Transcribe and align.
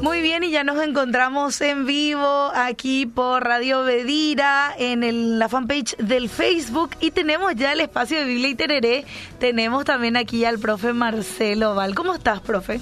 Muy 0.00 0.22
bien, 0.22 0.42
y 0.44 0.50
ya 0.50 0.64
nos 0.64 0.82
encontramos 0.82 1.60
en 1.60 1.84
vivo 1.84 2.50
aquí 2.54 3.04
por 3.04 3.44
Radio 3.44 3.84
Bedira 3.84 4.74
en 4.78 5.38
la 5.38 5.48
fanpage 5.50 5.94
del 5.98 6.30
Facebook 6.30 6.92
y 7.00 7.10
tenemos 7.10 7.54
ya 7.54 7.72
el 7.74 7.80
espacio 7.80 8.18
de 8.18 8.24
Biblia 8.24 8.48
y 8.48 8.54
Tereré. 8.54 9.04
Tenemos 9.38 9.84
también 9.84 10.16
aquí 10.16 10.46
al 10.46 10.58
profe 10.58 10.94
Marcelo 10.94 11.74
Val. 11.74 11.94
¿Cómo 11.94 12.14
estás, 12.14 12.40
profe? 12.40 12.80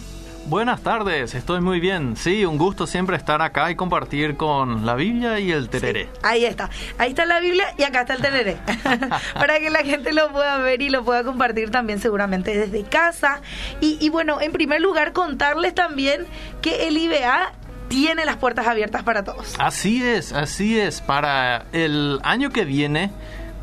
Buenas 0.49 0.81
tardes, 0.81 1.35
estoy 1.35 1.61
muy 1.61 1.79
bien. 1.79 2.17
Sí, 2.17 2.47
un 2.47 2.57
gusto 2.57 2.87
siempre 2.87 3.19
estar 3.19 3.43
acá 3.43 3.71
y 3.71 3.75
compartir 3.75 4.39
con 4.39 4.87
la 4.87 4.95
Biblia 4.95 5.39
y 5.39 5.53
el 5.53 5.69
tereré. 5.69 6.09
ahí 6.23 6.47
está, 6.47 6.71
ahí 6.97 7.11
está 7.11 7.27
la 7.27 7.39
Biblia 7.39 7.75
y 7.77 7.83
acá 7.83 8.01
está 8.01 8.15
el 8.15 8.23
tereré. 8.23 8.57
Para 9.35 9.59
que 9.59 9.69
la 9.69 9.81
gente 9.81 10.15
lo 10.15 10.33
pueda 10.33 10.57
ver 10.57 10.81
y 10.81 10.89
lo 10.89 11.05
pueda 11.05 11.23
compartir 11.23 11.71
también 11.71 12.01
seguramente 12.01 12.57
desde 12.57 12.83
casa. 12.85 13.43
Y, 13.83 13.99
y 14.01 14.09
bueno, 14.09 14.41
en 14.41 14.53
primer 14.53 14.81
lugar 14.81 15.13
contarles 15.13 15.75
también 15.75 16.25
que 16.63 16.89
el 16.89 16.97
IBA 16.97 17.53
tiene 17.89 18.25
las 18.25 18.39
puertas 18.39 18.67
abiertas 18.67 19.03
para 19.03 19.25
todos. 19.25 19.55
Así 19.59 20.03
es, 20.03 20.33
así 20.33 20.81
es. 20.81 21.03
Para 21.03 21.67
el 21.73 22.21
año 22.23 22.49
que 22.49 22.65
viene 22.65 23.11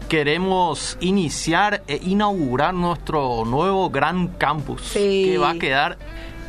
queremos 0.07 0.99
iniciar 0.99 1.81
e 1.87 1.99
inaugurar 2.03 2.75
nuestro 2.75 3.43
nuevo 3.43 3.89
gran 3.89 4.27
campus 4.27 4.91
que 4.93 5.39
va 5.39 5.49
a 5.49 5.55
quedar 5.55 5.97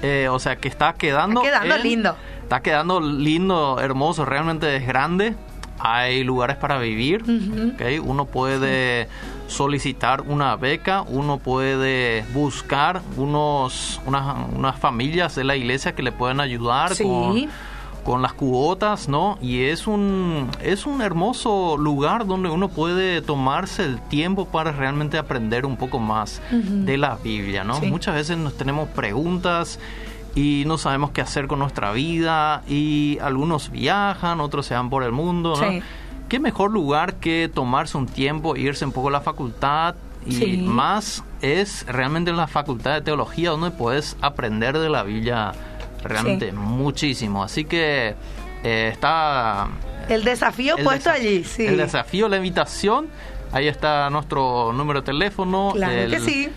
eh, 0.02 0.28
o 0.30 0.38
sea, 0.38 0.56
que 0.56 0.68
está 0.68 0.94
quedando... 0.94 1.42
Está 1.42 1.60
quedando 1.60 1.82
lindo. 1.82 2.16
Está 2.42 2.62
quedando 2.62 3.00
lindo, 3.00 3.80
hermoso, 3.80 4.24
realmente 4.24 4.76
es 4.76 4.86
grande. 4.86 5.34
Hay 5.78 6.24
lugares 6.24 6.56
para 6.56 6.78
vivir, 6.78 7.24
Uno 8.02 8.24
puede 8.24 9.08
solicitar 9.46 10.22
una 10.22 10.56
beca, 10.56 11.02
uno 11.02 11.38
puede 11.38 12.24
buscar 12.32 13.02
unos, 13.16 14.00
unas, 14.06 14.78
familias 14.78 15.34
de 15.34 15.44
la 15.44 15.56
iglesia 15.56 15.94
que 15.94 16.02
le 16.02 16.12
puedan 16.12 16.40
ayudar 16.40 16.96
con, 16.96 17.48
las 18.22 18.32
cuotas, 18.32 19.08
¿no? 19.08 19.36
Y 19.42 19.64
es 19.64 19.86
un, 19.86 20.48
es 20.62 20.86
un 20.86 21.02
hermoso 21.02 21.76
lugar 21.76 22.26
donde 22.26 22.48
uno 22.48 22.68
puede 22.68 23.20
tomarse 23.20 23.84
el 23.84 24.00
tiempo 24.00 24.46
para 24.46 24.72
realmente 24.72 25.18
aprender 25.18 25.66
un 25.66 25.76
poco 25.76 25.98
más 25.98 26.40
de 26.50 26.96
la 26.96 27.16
Biblia, 27.16 27.64
¿no? 27.64 27.80
Muchas 27.80 28.14
veces 28.14 28.38
nos 28.38 28.56
tenemos 28.56 28.88
preguntas 28.90 29.80
y 30.36 30.64
no 30.66 30.78
sabemos 30.78 31.10
qué 31.10 31.20
hacer 31.20 31.48
con 31.48 31.58
nuestra 31.58 31.92
vida 31.92 32.62
y 32.68 33.18
algunos 33.20 33.70
viajan, 33.70 34.40
otros 34.40 34.66
se 34.66 34.74
van 34.74 34.88
por 34.90 35.02
el 35.02 35.12
mundo, 35.12 35.54
¿no? 35.60 35.82
¿Qué 36.28 36.40
mejor 36.40 36.72
lugar 36.72 37.14
que 37.14 37.50
tomarse 37.52 37.96
un 37.96 38.06
tiempo, 38.06 38.56
irse 38.56 38.84
un 38.84 38.92
poco 38.92 39.08
a 39.08 39.12
la 39.12 39.20
facultad 39.20 39.94
y 40.26 40.56
más 40.56 41.22
es 41.40 41.86
realmente 41.86 42.30
en 42.30 42.36
la 42.36 42.48
facultad 42.48 42.94
de 42.94 43.00
teología 43.00 43.50
donde 43.50 43.70
puedes 43.70 44.16
aprender 44.20 44.78
de 44.78 44.88
la 44.88 45.04
Biblia 45.04 45.52
realmente 46.02 46.52
muchísimo. 46.52 47.42
Así 47.42 47.64
que 47.64 48.14
eh, 48.64 48.90
está... 48.92 49.68
El 50.08 50.24
desafío 50.24 50.76
puesto 50.82 51.10
allí, 51.10 51.44
sí. 51.44 51.66
El 51.66 51.78
desafío, 51.78 52.28
la 52.28 52.36
invitación. 52.36 53.08
Ahí 53.52 53.68
está 53.68 54.08
nuestro 54.10 54.72
número 54.72 55.00
de 55.00 55.06
teléfono. 55.06 55.72
Claro 55.74 56.10
que 56.10 56.20
sí 56.20 56.50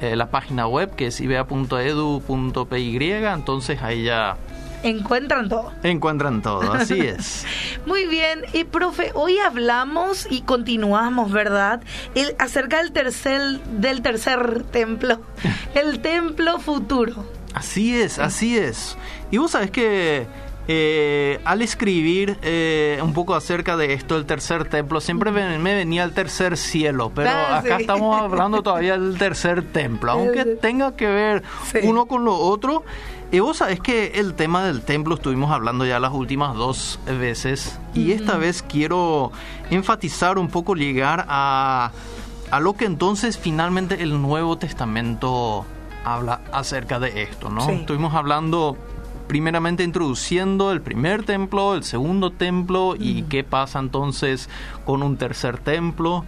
eh, 0.00 0.16
la 0.16 0.26
página 0.30 0.66
web 0.66 0.94
que 0.96 1.06
es 1.06 1.20
ibea.edu.py, 1.20 2.96
entonces 3.12 3.80
ahí 3.82 4.02
ya 4.04 4.36
Encuentran 4.82 5.48
todo. 5.48 5.72
Encuentran 5.82 6.42
todo, 6.42 6.74
así 6.74 7.00
es. 7.06 7.46
Muy 7.86 8.06
bien, 8.06 8.42
y 8.52 8.64
profe, 8.64 9.12
hoy 9.14 9.38
hablamos 9.38 10.26
y 10.30 10.42
continuamos, 10.42 11.32
¿verdad? 11.32 11.80
El, 12.14 12.36
acerca 12.38 12.82
del 12.82 12.92
tercer, 12.92 13.60
del 13.60 14.02
tercer 14.02 14.62
templo, 14.64 15.22
el 15.74 16.00
templo 16.00 16.58
futuro. 16.58 17.24
Así 17.54 17.94
es, 17.94 18.18
así 18.18 18.58
es. 18.58 18.98
Y 19.30 19.38
vos 19.38 19.52
sabés 19.52 19.70
que 19.70 20.26
eh, 20.66 21.40
al 21.44 21.60
escribir 21.60 22.38
eh, 22.40 22.98
un 23.02 23.12
poco 23.12 23.34
acerca 23.34 23.76
de 23.76 23.92
esto, 23.92 24.16
el 24.16 24.24
tercer 24.24 24.68
templo, 24.68 25.00
siempre 25.00 25.30
me, 25.30 25.58
venía 25.58 26.04
el 26.04 26.12
tercer 26.12 26.56
cielo, 26.56 27.12
pero 27.14 27.30
ah, 27.30 27.58
acá 27.58 27.76
estamos 27.76 28.20
hablando 28.20 28.62
todavía 28.62 28.98
del 28.98 29.18
tercer 29.18 29.62
templo, 29.62 30.10
aunque 30.12 30.44
tenga 30.44 30.96
que 30.96 31.06
ver 31.06 31.42
uno 31.82 32.06
con 32.06 32.24
lo 32.24 32.34
otro. 32.34 32.82
Y 33.30 33.40
vos 33.40 33.56
sabés 33.58 33.80
que 33.80 34.12
el 34.14 34.34
tema 34.34 34.64
del 34.64 34.82
templo 34.82 35.16
estuvimos 35.16 35.50
hablando 35.50 35.84
ya 35.84 35.98
las 35.98 36.12
últimas 36.12 36.54
dos 36.54 37.00
veces 37.18 37.80
y 37.92 38.12
esta 38.12 38.36
vez 38.36 38.62
quiero 38.62 39.32
enfatizar 39.70 40.38
un 40.38 40.48
poco, 40.48 40.76
llegar 40.76 41.26
a, 41.28 41.90
a 42.52 42.60
lo 42.60 42.74
que 42.74 42.84
entonces 42.84 43.36
finalmente 43.36 44.02
el 44.02 44.22
Nuevo 44.22 44.56
Testamento 44.56 45.66
habla 46.04 46.40
acerca 46.52 46.98
de 47.00 47.22
esto, 47.22 47.50
¿no? 47.50 47.68
Estuvimos 47.68 48.14
hablando 48.14 48.76
primeramente 49.26 49.82
introduciendo 49.82 50.70
el 50.70 50.80
primer 50.80 51.24
templo, 51.24 51.74
el 51.74 51.84
segundo 51.84 52.30
templo 52.30 52.94
y 52.98 53.22
qué 53.22 53.42
pasa 53.42 53.78
entonces 53.78 54.48
con 54.84 55.02
un 55.02 55.16
tercer 55.16 55.58
templo. 55.58 56.24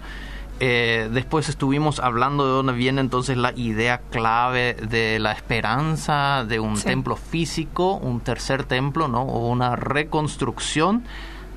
Eh, 0.58 1.10
después 1.12 1.50
estuvimos 1.50 2.00
hablando 2.00 2.46
de 2.46 2.52
dónde 2.52 2.72
viene 2.72 3.02
entonces 3.02 3.36
la 3.36 3.52
idea 3.54 4.00
clave 4.10 4.72
de 4.74 5.18
la 5.18 5.32
esperanza 5.32 6.46
de 6.48 6.60
un 6.60 6.80
templo 6.80 7.16
físico, 7.16 7.96
un 7.96 8.20
tercer 8.20 8.64
templo, 8.64 9.06
¿no? 9.06 9.22
O 9.22 9.48
una 9.48 9.76
reconstrucción 9.76 11.04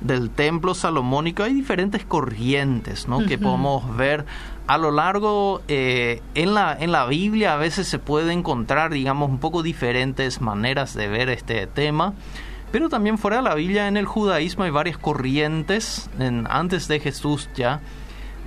del 0.00 0.30
templo 0.30 0.74
salomónico. 0.74 1.42
Hay 1.42 1.54
diferentes 1.54 2.04
corrientes, 2.04 3.08
¿no? 3.08 3.24
Que 3.26 3.38
podemos 3.38 3.96
ver 3.96 4.24
a 4.66 4.78
lo 4.78 4.92
largo 4.92 5.62
eh, 5.66 6.22
en, 6.34 6.54
la, 6.54 6.76
en 6.78 6.92
la 6.92 7.06
Biblia 7.06 7.54
a 7.54 7.56
veces 7.56 7.88
se 7.88 7.98
puede 7.98 8.32
encontrar, 8.32 8.92
digamos, 8.92 9.28
un 9.28 9.38
poco 9.38 9.62
diferentes 9.62 10.40
maneras 10.40 10.94
de 10.94 11.08
ver 11.08 11.28
este 11.28 11.66
tema. 11.66 12.14
Pero 12.70 12.88
también 12.88 13.18
fuera 13.18 13.38
de 13.38 13.42
la 13.42 13.56
Biblia, 13.56 13.88
en 13.88 13.96
el 13.96 14.06
judaísmo 14.06 14.62
hay 14.62 14.70
varias 14.70 14.96
corrientes, 14.96 16.08
antes 16.48 16.86
de 16.86 17.00
Jesús 17.00 17.48
ya, 17.56 17.80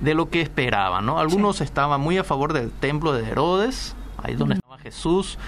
de 0.00 0.14
lo 0.14 0.30
que 0.30 0.40
esperaban. 0.40 1.04
¿no? 1.04 1.18
Algunos 1.18 1.60
estaban 1.60 2.00
muy 2.00 2.16
a 2.16 2.24
favor 2.24 2.54
del 2.54 2.70
templo 2.70 3.12
de 3.12 3.28
Herodes, 3.28 3.94
ahí 4.16 4.34
donde 4.34 4.54
estaba 4.54 4.78
Jesús. 4.78 5.38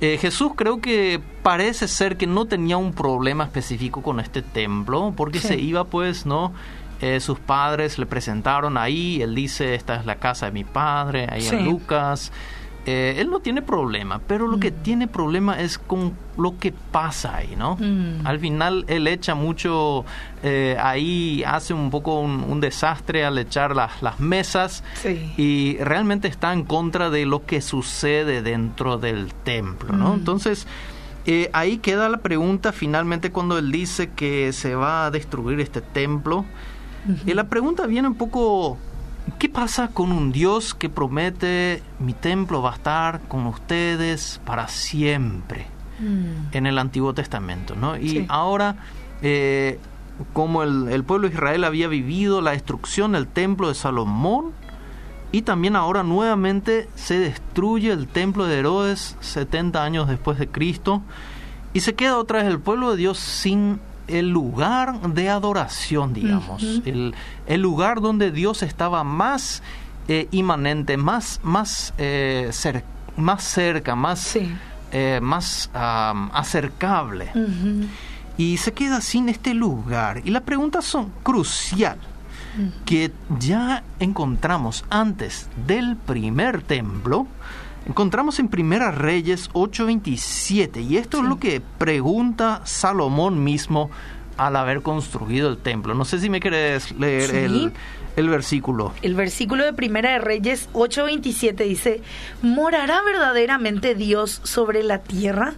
Eh, 0.00 0.16
Jesús 0.20 0.52
creo 0.54 0.80
que 0.80 1.20
parece 1.42 1.88
ser 1.88 2.16
que 2.16 2.26
no 2.26 2.44
tenía 2.44 2.76
un 2.76 2.92
problema 2.92 3.44
específico 3.44 4.02
con 4.02 4.20
este 4.20 4.42
templo, 4.42 5.12
porque 5.16 5.40
se 5.40 5.58
iba 5.58 5.84
pues, 5.84 6.24
¿no? 6.24 6.52
Eh, 7.00 7.20
sus 7.20 7.38
padres 7.38 7.98
le 7.98 8.06
presentaron 8.06 8.76
ahí, 8.76 9.22
él 9.22 9.34
dice, 9.34 9.74
esta 9.74 9.96
es 9.96 10.06
la 10.06 10.16
casa 10.16 10.46
de 10.46 10.52
mi 10.52 10.64
padre, 10.64 11.26
ahí 11.30 11.46
en 11.46 11.64
Lucas. 11.64 12.32
Eh, 12.90 13.20
él 13.20 13.28
no 13.28 13.40
tiene 13.40 13.60
problema, 13.60 14.18
pero 14.26 14.46
lo 14.46 14.58
que 14.58 14.70
mm. 14.70 14.74
tiene 14.82 15.08
problema 15.08 15.60
es 15.60 15.76
con 15.76 16.14
lo 16.38 16.58
que 16.58 16.72
pasa 16.72 17.36
ahí, 17.36 17.54
¿no? 17.54 17.76
Mm. 17.76 18.26
Al 18.26 18.40
final 18.40 18.86
él 18.88 19.06
echa 19.08 19.34
mucho, 19.34 20.06
eh, 20.42 20.74
ahí 20.80 21.44
hace 21.46 21.74
un 21.74 21.90
poco 21.90 22.18
un, 22.18 22.60
desastre 22.60 23.26
al 23.26 23.36
echar 23.36 23.76
las, 23.76 24.00
las 24.00 24.20
mesas 24.20 24.82
y 25.36 25.76
realmente 25.80 26.28
está 26.28 26.54
en 26.54 26.64
contra 26.64 27.10
de 27.10 27.26
lo 27.26 27.44
que 27.44 27.60
sucede 27.60 28.40
dentro 28.40 28.96
del 28.96 29.34
templo, 29.34 29.92
¿no? 29.92 30.12
Mm. 30.12 30.18
Entonces... 30.20 30.66
ahí 31.52 31.76
queda 31.76 32.08
la 32.08 32.22
pregunta 32.22 32.72
finalmente 32.72 33.30
cuando 33.30 33.58
él 33.58 33.70
dice 33.70 34.08
que 34.16 34.50
se 34.54 34.74
va 34.74 35.04
a 35.04 35.10
destruir 35.10 35.60
este 35.60 35.82
templo. 35.82 36.46
Y 37.26 37.34
la 37.34 37.44
pregunta 37.44 37.86
viene 37.86 38.08
un 38.08 38.14
poco, 38.14 38.78
¿qué 39.38 39.48
pasa 39.48 39.88
con 39.88 40.12
un 40.12 40.32
Dios 40.32 40.74
que 40.74 40.88
promete 40.88 41.82
mi 41.98 42.12
templo 42.12 42.62
va 42.62 42.72
a 42.72 42.74
estar 42.74 43.20
con 43.22 43.46
ustedes 43.46 44.40
para 44.44 44.68
siempre 44.68 45.66
mm. 46.00 46.56
en 46.56 46.66
el 46.66 46.78
Antiguo 46.78 47.14
Testamento? 47.14 47.74
¿no? 47.74 47.96
Y 47.96 48.26
ahora, 48.28 48.76
eh, 49.22 49.78
como 50.32 50.62
el, 50.62 51.04
pueblo 51.04 51.28
de 51.28 51.34
Israel 51.34 51.64
había 51.64 51.88
vivido 51.88 52.40
la 52.40 52.52
destrucción 52.52 53.12
del 53.12 53.26
templo 53.26 53.68
de 53.68 53.74
Salomón, 53.74 54.52
y 55.30 55.42
también 55.42 55.76
ahora 55.76 56.02
nuevamente 56.04 56.88
se 56.94 57.18
destruye 57.18 57.92
el 57.92 58.08
templo 58.08 58.46
de 58.46 58.58
Herodes 58.58 59.16
70 59.20 59.84
años 59.84 60.08
después 60.08 60.38
de 60.38 60.48
Cristo, 60.48 61.02
y 61.74 61.80
se 61.80 61.94
queda 61.94 62.16
otra 62.16 62.38
vez 62.38 62.48
el 62.48 62.60
pueblo 62.60 62.92
de 62.92 62.96
Dios 62.96 63.18
sin 63.18 63.78
el 64.08 64.30
lugar 64.30 65.00
de 65.12 65.28
adoración, 65.28 66.12
digamos, 66.14 66.62
el, 66.62 67.14
el, 67.46 67.60
lugar 67.60 68.00
donde 68.00 68.30
Dios 68.30 68.62
estaba 68.62 69.04
más 69.04 69.62
eh, 70.10 70.26
inmanente, 70.30 70.96
más, 70.96 71.38
más, 71.42 71.92
eh, 71.98 72.50
más 73.16 73.44
cerca, 73.44 73.94
más, 73.94 74.38
eh, 74.90 75.20
más 75.20 75.70
acercable. 75.74 77.30
Y 78.38 78.56
se 78.56 78.72
queda 78.72 79.02
sin 79.02 79.28
este 79.28 79.52
lugar. 79.52 80.22
Y 80.24 80.30
las 80.30 80.42
preguntas 80.42 80.86
son 80.86 81.12
crucial 81.22 81.98
que 82.86 83.12
ya 83.38 83.84
encontramos 84.00 84.84
antes 84.88 85.50
del 85.66 85.96
primer 85.96 86.62
templo, 86.62 87.26
encontramos 87.86 88.38
en 88.38 88.48
Primera 88.48 88.90
Reyes 88.90 89.50
8:27 89.52 90.82
y 90.82 90.96
esto 90.96 91.18
es 91.18 91.24
lo 91.24 91.38
que 91.38 91.60
pregunta 91.60 92.62
Salomón 92.64 93.42
mismo 93.42 93.90
al 94.36 94.56
haber 94.56 94.82
construido 94.82 95.48
el 95.48 95.58
templo. 95.58 95.94
No 95.94 96.04
sé 96.04 96.20
si 96.20 96.30
me 96.30 96.40
quieres 96.40 96.92
leer 96.92 97.34
el, 97.34 97.72
el, 98.16 98.28
versículo. 98.28 98.92
El 99.02 99.14
versículo 99.14 99.64
de 99.64 99.72
Primera 99.72 100.12
de 100.12 100.18
Reyes 100.18 100.68
8:27 100.72 101.56
dice, 101.64 102.02
¿morará 102.42 103.02
verdaderamente 103.02 103.94
Dios 103.94 104.40
sobre 104.44 104.82
la 104.82 104.98
tierra? 104.98 105.54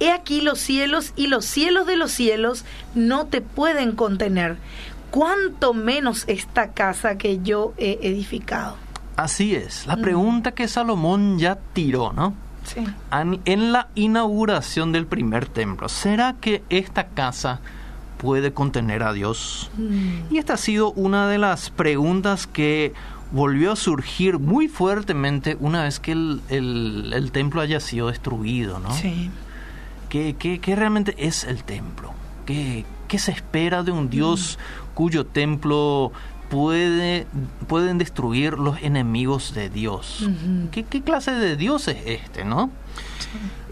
he 0.00 0.10
aquí 0.10 0.40
los 0.40 0.58
cielos 0.58 1.12
y 1.16 1.26
los 1.28 1.44
cielos 1.44 1.86
de 1.86 1.96
los 1.96 2.12
cielos 2.12 2.64
no 2.94 3.26
te 3.26 3.40
pueden 3.40 3.92
contener. 3.92 4.56
Cuánto 5.10 5.74
menos 5.74 6.24
esta 6.26 6.72
casa 6.72 7.18
que 7.18 7.40
yo 7.40 7.72
he 7.76 7.98
edificado. 8.02 8.76
Así 9.16 9.54
es, 9.54 9.86
la 9.86 9.96
pregunta 9.96 10.52
que 10.52 10.66
Salomón 10.66 11.38
ya 11.38 11.58
tiró, 11.72 12.12
¿no? 12.12 12.34
Sí. 12.64 12.84
En 13.44 13.72
la 13.72 13.88
inauguración 13.94 14.90
del 14.92 15.06
primer 15.06 15.46
templo, 15.46 15.88
¿será 15.88 16.34
que 16.40 16.62
esta 16.70 17.08
casa 17.08 17.60
puede 18.18 18.52
contener 18.52 19.02
a 19.02 19.12
Dios? 19.12 19.70
Mm. 19.76 20.34
Y 20.34 20.38
esta 20.38 20.54
ha 20.54 20.56
sido 20.56 20.92
una 20.92 21.28
de 21.28 21.38
las 21.38 21.70
preguntas 21.70 22.46
que 22.46 22.94
volvió 23.32 23.72
a 23.72 23.76
surgir 23.76 24.38
muy 24.38 24.68
fuertemente 24.68 25.56
una 25.60 25.84
vez 25.84 26.00
que 26.00 26.12
el, 26.12 27.30
templo 27.32 27.60
haya 27.60 27.80
sido 27.80 28.08
destruido, 28.08 28.78
¿no? 28.78 28.92
Sí. 28.94 29.30
¿Qué, 30.08 30.36
qué, 30.38 30.76
realmente 30.76 31.14
es 31.18 31.44
el 31.44 31.64
templo? 31.64 32.12
¿Qué, 32.46 32.84
¿Qué, 33.08 33.18
se 33.18 33.32
espera 33.32 33.82
de 33.82 33.90
un 33.90 34.08
Dios 34.08 34.58
mm. 34.58 34.94
cuyo 34.94 35.26
templo 35.26 36.12
puede, 36.54 37.26
pueden 37.66 37.98
destruir 37.98 38.58
los 38.58 38.80
enemigos 38.80 39.54
de 39.54 39.68
Dios. 39.70 40.28
¿Qué, 40.70 40.84
clase 40.84 41.32
de 41.32 41.56
Dios 41.56 41.88
es 41.88 41.98
este, 42.06 42.44
no? 42.44 42.70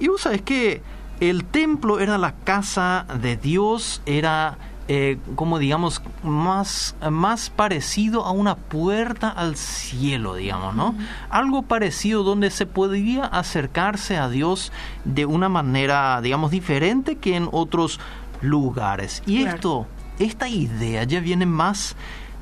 Y 0.00 0.08
vos 0.08 0.22
sabés 0.22 0.42
que 0.42 0.82
el 1.20 1.44
templo 1.44 2.00
era 2.00 2.18
la 2.18 2.34
casa 2.34 3.06
de 3.20 3.36
Dios, 3.36 4.02
era 4.04 4.58
eh, 4.88 5.18
como 5.36 5.60
digamos 5.60 6.02
más, 6.24 6.96
más 7.08 7.50
parecido 7.50 8.24
a 8.24 8.32
una 8.32 8.56
puerta 8.56 9.28
al 9.28 9.54
cielo, 9.54 10.34
digamos, 10.34 10.74
¿no? 10.74 10.96
Algo 11.30 11.62
parecido 11.62 12.24
donde 12.24 12.50
se 12.50 12.66
podía 12.66 13.26
acercarse 13.26 14.16
a 14.16 14.28
Dios 14.28 14.72
de 15.04 15.24
una 15.24 15.48
manera, 15.48 16.20
digamos, 16.20 16.50
diferente 16.50 17.14
que 17.14 17.36
en 17.36 17.48
otros 17.52 18.00
lugares. 18.40 19.22
Y 19.24 19.44
esto, 19.44 19.86
esta 20.18 20.48
idea 20.48 21.04
ya 21.04 21.20
viene 21.20 21.46
más 21.46 21.94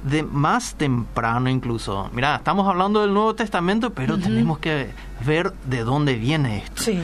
de 0.05 0.23
más 0.23 0.75
temprano 0.75 1.49
incluso. 1.49 2.11
Mira, 2.13 2.37
estamos 2.37 2.67
hablando 2.67 3.03
del 3.03 3.13
Nuevo 3.13 3.35
Testamento, 3.35 3.91
pero 3.91 4.19
tenemos 4.19 4.59
que 4.59 4.91
ver 5.25 5.53
de 5.67 5.85
dónde 5.85 6.15
viene 6.15 6.59
esto. 6.59 6.83
Sí. 6.83 7.03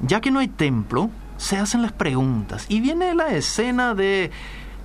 Ya 0.00 0.20
que 0.20 0.30
no 0.30 0.38
hay 0.38 0.48
templo, 0.48 1.10
se 1.36 1.56
hacen 1.56 1.82
las 1.82 1.92
preguntas 1.92 2.66
y 2.68 2.80
viene 2.80 3.14
la 3.14 3.28
escena 3.28 3.94
de 3.94 4.30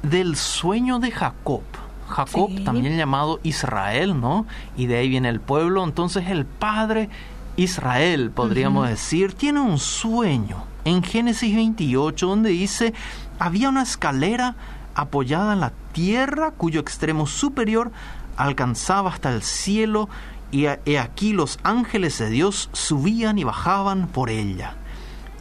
del 0.02 0.36
sueño 0.36 1.00
de 1.00 1.12
Jacob. 1.12 1.64
Jacob, 2.10 2.52
también 2.64 2.96
llamado 2.98 3.40
Israel, 3.44 4.20
¿no? 4.20 4.46
Y 4.78 4.86
de 4.86 4.98
ahí 4.98 5.10
viene 5.10 5.30
el 5.30 5.40
pueblo. 5.40 5.84
Entonces 5.84 6.28
el 6.28 6.46
padre 6.46 7.10
Israel, 7.56 8.30
podríamos 8.30 8.88
decir, 8.88 9.34
tiene 9.34 9.62
un 9.62 9.80
sueño 9.80 10.66
en 10.86 11.02
Génesis 11.02 11.56
28 11.56 12.28
donde 12.28 12.50
dice, 12.50 12.94
había 13.40 13.70
una 13.70 13.84
escalera 13.84 14.56
apoyada 14.96 15.54
en 15.54 15.60
la 15.60 15.74
tierra 15.92 16.52
cuyo 16.52 16.80
extremo 16.80 17.28
superior 17.28 17.92
alcanzaba 18.38 19.12
hasta 19.12 19.32
el 19.34 19.42
cielo 19.44 20.10
y 20.52 20.68
he 20.86 21.00
aquí 21.00 21.34
los 21.34 21.60
ángeles 21.64 22.20
de 22.20 22.30
Dios 22.30 22.70
subían 22.74 23.40
y 23.40 23.44
bajaban 23.44 24.08
por 24.08 24.30
ella. 24.30 24.76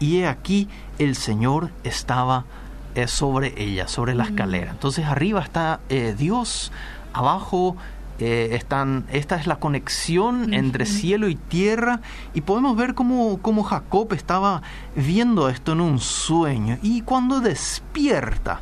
Y 0.01 0.21
he 0.21 0.27
aquí 0.27 0.69
el 0.99 1.17
Señor 1.17 1.71
estaba 1.85 2.45
eh, 2.95 3.07
sobre 3.09 3.55
ella, 3.63 3.89
sobre 3.89 4.15
la 4.15 4.25
mm. 4.25 4.29
escalera. 4.29 4.71
Entonces 4.71 5.05
arriba 5.05 5.43
está 5.43 5.81
eh, 5.91 6.15
Dios, 6.17 6.73
abajo 7.13 7.77
eh, 8.19 8.51
están, 8.53 9.05
esta 9.11 9.37
es 9.37 9.47
la 9.47 9.57
conexión 9.57 10.55
entre 10.55 10.87
cielo 10.87 11.29
y 11.29 11.35
tierra 11.35 12.01
y 12.35 12.43
podemos 12.43 12.77
ver 12.77 12.95
cómo, 12.95 13.39
cómo 13.43 13.65
Jacob 13.65 14.13
estaba 14.13 14.63
viendo 14.95 15.49
esto 15.49 15.73
en 15.73 15.81
un 15.81 15.99
sueño 15.99 16.79
y 16.83 17.01
cuando 17.03 17.41
despierta, 17.41 18.61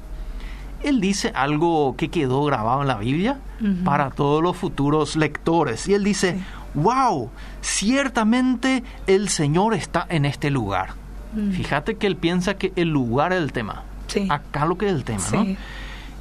él 0.82 1.00
dice 1.00 1.32
algo 1.34 1.94
que 1.96 2.08
quedó 2.08 2.44
grabado 2.44 2.82
en 2.82 2.88
la 2.88 2.98
Biblia 2.98 3.38
para 3.84 4.10
todos 4.10 4.42
los 4.42 4.56
futuros 4.56 5.16
lectores. 5.16 5.88
Y 5.88 5.94
él 5.94 6.04
dice, 6.04 6.40
wow, 6.74 7.30
ciertamente 7.60 8.82
el 9.06 9.28
Señor 9.28 9.74
está 9.74 10.06
en 10.08 10.24
este 10.24 10.50
lugar. 10.50 10.94
Mm. 11.34 11.52
Fíjate 11.52 11.96
que 11.96 12.06
él 12.06 12.16
piensa 12.16 12.54
que 12.54 12.72
el 12.76 12.88
lugar 12.88 13.32
es 13.32 13.38
el 13.38 13.52
tema. 13.52 13.84
Acá 14.28 14.66
lo 14.66 14.76
que 14.76 14.86
es 14.86 14.92
el 14.92 15.04
tema, 15.04 15.22
¿no? 15.32 15.46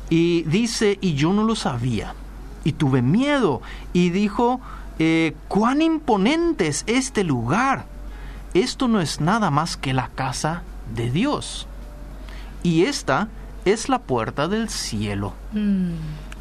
Y 0.10 0.44
dice, 0.44 0.98
y 1.02 1.14
yo 1.14 1.34
no 1.34 1.44
lo 1.44 1.56
sabía. 1.56 2.14
Y 2.64 2.74
tuve 2.74 3.02
miedo. 3.02 3.62
Y 3.94 4.10
dijo, 4.10 4.60
eh, 5.00 5.36
cuán 5.48 5.82
imponente 5.82 6.68
es 6.68 6.84
este 6.88 7.24
lugar. 7.24 7.86
Esto 8.54 8.88
no 8.88 9.00
es 9.02 9.22
nada 9.22 9.50
más 9.50 9.78
que 9.78 9.94
la 9.94 10.10
casa 10.10 10.64
de 10.94 11.10
Dios. 11.10 11.68
Y 12.64 12.84
esta 12.84 13.28
es 13.66 13.90
la 13.90 14.00
puerta 14.00 14.48
del 14.48 14.70
cielo. 14.70 15.34
Mm. 15.54 15.94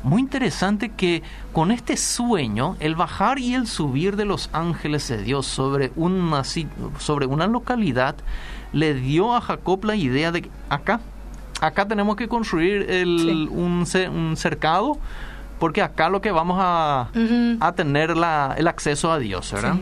Muy 0.03 0.21
interesante 0.23 0.91
que 0.91 1.23
con 1.53 1.73
este 1.73 1.97
sueño, 1.97 2.77
el 2.79 2.95
bajar 2.95 3.39
y 3.41 3.55
el 3.55 3.67
subir 3.67 4.17
de 4.17 4.25
los 4.25 4.49
ángeles 4.53 5.09
de 5.09 5.23
Dios 5.23 5.47
sobre 5.47 5.91
una, 5.97 6.45
sobre 6.45 7.27
una 7.27 7.47
localidad, 7.49 8.15
le 8.73 8.95
dio 8.95 9.35
a 9.35 9.41
Jacob 9.41 9.85
la 9.85 9.97
idea 9.97 10.31
de 10.31 10.43
que 10.43 10.51
acá, 10.69 11.01
acá 11.61 11.89
tenemos 11.89 12.17
que 12.17 12.29
construir 12.29 12.89
el, 12.89 13.49
un, 13.51 13.85
cercado, 14.37 14.99
porque 15.59 15.83
acá 15.83 16.09
lo 16.09 16.21
que 16.21 16.31
vamos 16.31 16.59
a, 16.61 17.09
a 17.61 17.73
tener 17.73 18.17
la, 18.17 18.55
el 18.57 18.69
acceso 18.69 19.11
a 19.11 19.19
Dios, 19.19 19.53
¿verdad? 19.53 19.77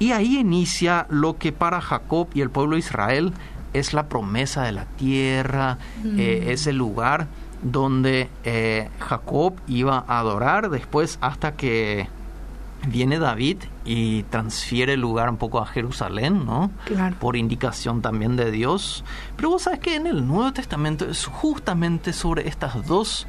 Y 0.00 0.10
ahí 0.10 0.38
inicia 0.38 1.06
lo 1.10 1.38
que 1.38 1.52
para 1.52 1.80
Jacob 1.80 2.26
y 2.34 2.40
el 2.40 2.50
pueblo 2.50 2.72
de 2.74 2.80
Israel 2.80 3.32
es 3.72 3.94
la 3.94 4.08
promesa 4.08 4.62
de 4.62 4.72
la 4.72 4.84
tierra, 4.84 5.78
mm. 6.02 6.18
eh, 6.18 6.52
es 6.52 6.66
el 6.66 6.76
lugar 6.76 7.26
donde 7.62 8.28
eh, 8.44 8.88
Jacob 8.98 9.54
iba 9.68 10.04
a 10.06 10.18
adorar 10.18 10.68
después 10.70 11.18
hasta 11.20 11.52
que 11.52 12.08
viene 12.88 13.18
David 13.18 13.58
y 13.84 14.24
transfiere 14.24 14.94
el 14.94 15.00
lugar 15.00 15.30
un 15.30 15.36
poco 15.36 15.60
a 15.60 15.66
Jerusalén, 15.66 16.44
¿no? 16.44 16.70
Claro. 16.84 17.16
Por 17.20 17.36
indicación 17.36 18.02
también 18.02 18.36
de 18.36 18.50
Dios. 18.50 19.04
Pero 19.36 19.50
vos 19.50 19.62
sabes 19.62 19.78
que 19.78 19.94
en 19.94 20.06
el 20.06 20.26
Nuevo 20.26 20.52
Testamento 20.52 21.08
es 21.08 21.26
justamente 21.26 22.12
sobre 22.12 22.48
estas 22.48 22.86
dos 22.86 23.26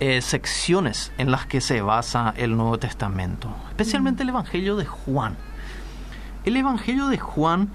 eh, 0.00 0.20
secciones 0.22 1.12
en 1.18 1.30
las 1.30 1.46
que 1.46 1.60
se 1.60 1.80
basa 1.80 2.34
el 2.36 2.56
Nuevo 2.56 2.78
Testamento, 2.78 3.54
especialmente 3.68 4.22
el 4.24 4.30
Evangelio 4.30 4.76
de 4.76 4.84
Juan. 4.84 5.36
El 6.44 6.56
Evangelio 6.56 7.08
de 7.08 7.18
Juan 7.18 7.68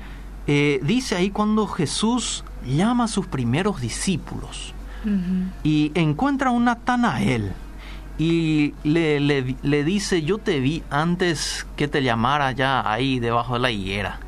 eh, 0.48 0.80
dice 0.84 1.16
ahí 1.16 1.30
cuando 1.30 1.68
Jesús 1.68 2.44
llama 2.66 3.06
a 3.06 3.08
sus 3.08 3.28
primeros 3.28 3.82
discípulos 3.82 4.74
y 5.64 5.92
encuentra 5.96 6.50
a 6.50 6.52
un 6.54 6.64
Natanael 6.64 7.52
y 8.18 8.74
le, 8.84 9.20
le, 9.20 9.84
dice, 9.84 10.22
yo 10.22 10.38
te 10.38 10.60
vi 10.60 10.84
antes 10.90 11.66
que 11.76 11.88
te 11.88 12.04
llamara 12.04 12.52
ya 12.52 12.90
ahí 12.90 13.20
debajo 13.20 13.56
de 13.56 13.60
la 13.60 13.72
higuera. 13.72 14.20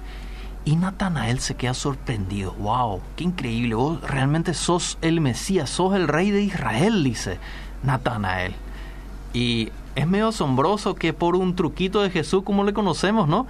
Y 0.66 0.76
Natanael 0.76 1.40
se 1.40 1.56
queda 1.56 1.76
sorprendido. 1.76 2.54
¡Wow! 2.54 3.00
¡Qué 3.16 3.24
increíble! 3.24 3.76
Vos 3.76 4.02
realmente 4.02 4.54
sos 4.56 4.98
el 5.02 5.22
Mesías, 5.22 5.70
sos 5.70 5.96
el 5.96 6.08
rey 6.08 6.32
de 6.32 6.42
Israel, 6.42 7.04
dice 7.04 7.38
Natanael. 7.84 8.56
Y 9.34 9.70
es 9.96 10.08
medio 10.08 10.30
asombroso 10.30 10.96
que 10.96 11.14
por 11.14 11.36
un 11.36 11.56
truquito 11.56 12.02
de 12.02 12.10
Jesús, 12.10 12.44
como 12.44 12.64
le 12.64 12.74
conocemos, 12.74 13.28
¿no? 13.28 13.46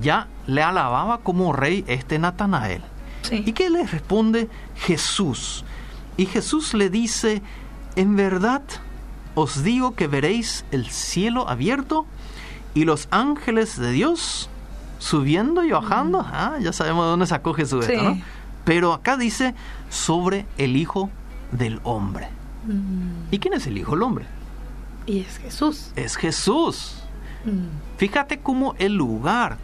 Ya 0.00 0.28
le 0.46 0.62
alababa 0.62 1.18
como 1.18 1.52
rey 1.52 1.84
este 1.86 2.18
Natanael. 2.18 2.82
¿Y 3.30 3.52
qué 3.52 3.68
le 3.68 3.86
responde 3.86 4.48
Jesús? 4.76 5.64
Y 6.16 6.26
Jesús 6.26 6.74
le 6.74 6.88
dice, 6.88 7.42
en 7.96 8.16
verdad 8.16 8.62
os 9.34 9.62
digo 9.62 9.94
que 9.94 10.06
veréis 10.06 10.64
el 10.70 10.90
cielo 10.90 11.48
abierto 11.48 12.06
y 12.74 12.84
los 12.84 13.08
ángeles 13.10 13.78
de 13.78 13.92
Dios 13.92 14.48
subiendo 14.98 15.64
y 15.64 15.70
bajando. 15.70 16.22
Mm. 16.22 16.26
Ah, 16.26 16.56
ya 16.60 16.72
sabemos 16.72 17.04
de 17.04 17.10
dónde 17.10 17.26
sacó 17.26 17.54
Jesús 17.54 17.86
esto, 17.86 18.02
¿no? 18.02 18.20
Pero 18.64 18.92
acá 18.92 19.16
dice 19.16 19.54
sobre 19.90 20.46
el 20.58 20.76
Hijo 20.76 21.10
del 21.52 21.80
Hombre. 21.84 22.28
Mm. 22.66 23.32
¿Y 23.32 23.38
quién 23.38 23.54
es 23.54 23.66
el 23.66 23.78
Hijo 23.78 23.92
del 23.92 24.02
Hombre? 24.02 24.26
Y 25.06 25.20
es 25.20 25.38
Jesús. 25.38 25.92
Es 25.96 26.16
Jesús. 26.16 26.96
Mm. 27.44 27.96
Fíjate 27.96 28.38
cómo 28.40 28.74
el 28.78 28.94
lugar 28.94 29.58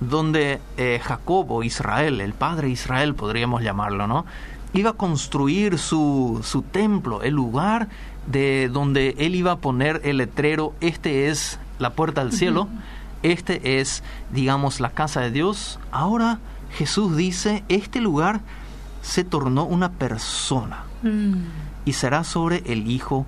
donde 0.00 0.60
eh, 0.76 1.00
Jacobo, 1.02 1.62
Israel, 1.62 2.20
el 2.20 2.34
padre 2.34 2.68
Israel 2.68 3.14
podríamos 3.14 3.62
llamarlo, 3.62 4.06
¿no? 4.06 4.24
Iba 4.74 4.90
a 4.90 4.92
construir 4.94 5.78
su, 5.78 6.40
su 6.44 6.62
templo, 6.62 7.22
el 7.22 7.34
lugar 7.34 7.88
de 8.26 8.68
donde 8.68 9.14
él 9.18 9.34
iba 9.34 9.52
a 9.52 9.56
poner 9.56 10.02
el 10.04 10.18
letrero, 10.18 10.74
este 10.80 11.28
es 11.28 11.58
la 11.78 11.94
puerta 11.94 12.20
al 12.20 12.32
cielo, 12.32 12.68
este 13.22 13.80
es, 13.80 14.02
digamos, 14.32 14.80
la 14.80 14.90
casa 14.90 15.20
de 15.20 15.30
Dios. 15.30 15.78
Ahora 15.90 16.38
Jesús 16.76 17.16
dice, 17.16 17.64
este 17.68 18.00
lugar 18.00 18.40
se 19.02 19.24
tornó 19.24 19.64
una 19.64 19.90
persona 19.92 20.84
mm. 21.02 21.34
y 21.86 21.92
será 21.94 22.24
sobre 22.24 22.62
el 22.66 22.90
Hijo 22.90 23.26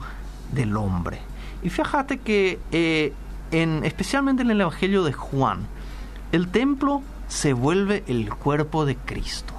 del 0.53 0.77
Hombre. 0.77 1.21
Y 1.63 1.71
fíjate 1.71 2.19
que, 2.19 2.59
eh, 2.73 3.13
en, 3.51 3.85
especialmente 3.85 4.43
en 4.43 4.51
el 4.51 4.61
Evangelio 4.61 5.05
de 5.05 5.13
Juan, 5.13 5.67
el 6.33 6.49
templo 6.49 7.03
se 7.29 7.53
vuelve 7.53 8.03
el 8.07 8.29
cuerpo 8.35 8.85
de 8.85 8.97
Cristo. 8.97 9.55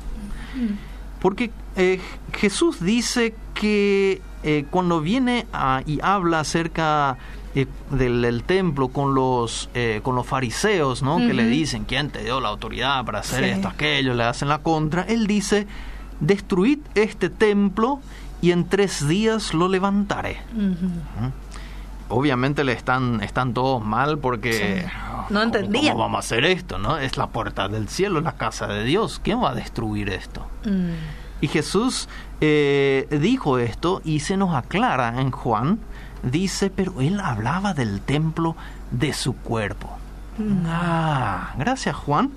Porque 1.20 1.51
eh, 1.75 2.00
Jesús 2.34 2.84
dice 2.84 3.34
que 3.54 4.22
eh, 4.44 4.66
cuando 4.70 5.01
viene 5.01 5.46
y 5.86 6.00
habla 6.01 6.42
acerca 6.42 7.18
eh, 7.56 7.68
del, 7.92 8.44
templo 8.44 8.90
con 8.90 9.13
los 9.16 9.70
con 10.04 10.16
los 10.16 10.28
fariseos, 10.28 11.01
¿no? 11.04 11.18
Que 11.18 11.34
le 11.34 11.46
dicen 11.46 11.86
quién 11.86 12.10
te 12.10 12.24
dio 12.24 12.40
la 12.40 12.50
autoridad 12.50 13.06
para 13.06 13.20
hacer 13.20 13.44
esto, 13.44 13.68
aquello, 13.68 14.13
le 14.13 14.24
hacen 14.24 14.50
la 14.50 14.60
contra. 14.60 15.04
Él 15.04 15.28
dice 15.28 15.68
destruid 16.20 16.80
este 16.96 17.30
templo 17.30 18.00
y 18.42 18.51
en 18.51 18.68
tres 18.68 19.08
días 19.08 19.54
lo 19.54 19.68
levantaré. 19.68 20.38
Obviamente 22.12 22.63
le 22.63 22.74
están, 22.74 23.22
están 23.22 23.53
todos 23.53 23.84
mal 23.84 24.20
porque 24.20 24.86
no 25.30 25.41
entendían. 25.41 25.94
¿cómo, 25.94 26.03
vamos 26.03 26.18
a 26.18 26.20
hacer 26.20 26.46
esto? 26.46 26.77
¿no? 26.77 26.98
Es 26.98 27.18
la 27.18 27.27
puerta 27.27 27.68
del 27.68 27.88
cielo, 27.88 28.22
la 28.22 28.34
casa 28.34 28.68
de 28.68 28.84
Dios. 28.84 29.20
¿Quién 29.24 29.41
va 29.41 29.51
a 29.51 29.56
destruir 29.56 30.10
esto? 30.10 30.46
Mm. 30.65 30.91
Y 31.41 31.48
Jesús 31.48 32.08
eh, 32.41 33.08
dijo 33.22 33.58
esto 33.58 34.01
y 34.03 34.20
se 34.20 34.38
nos 34.38 34.53
aclara 34.56 35.22
en 35.22 35.32
Juan. 35.32 35.80
Dice, 36.22 36.70
pero 36.70 37.01
él 37.01 37.20
hablaba 37.20 37.74
del 37.74 38.01
templo 38.01 38.56
de 38.91 39.13
su 39.13 39.36
cuerpo. 39.36 39.89
Mm. 40.38 40.65
Ah, 40.68 41.53
gracias 41.58 41.96
Juan 41.96 42.32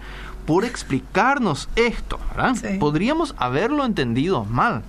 por 0.46 0.64
explicarnos 0.64 1.68
esto. 1.76 2.18
Podríamos 2.78 3.34
haberlo 3.38 3.84
entendido 3.84 4.44
mal 4.44 4.82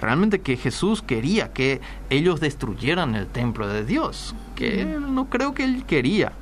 realmente 0.00 0.40
que 0.40 0.56
Jesús 0.56 1.02
quería 1.02 1.52
que 1.52 1.80
ellos 2.10 2.40
destruyeran 2.40 3.14
el 3.14 3.26
templo 3.26 3.68
de 3.68 3.84
Dios, 3.84 4.34
que 4.54 4.84
no 4.84 5.28
creo 5.28 5.54
que 5.54 5.64
él 5.64 5.84
quería, 5.84 6.32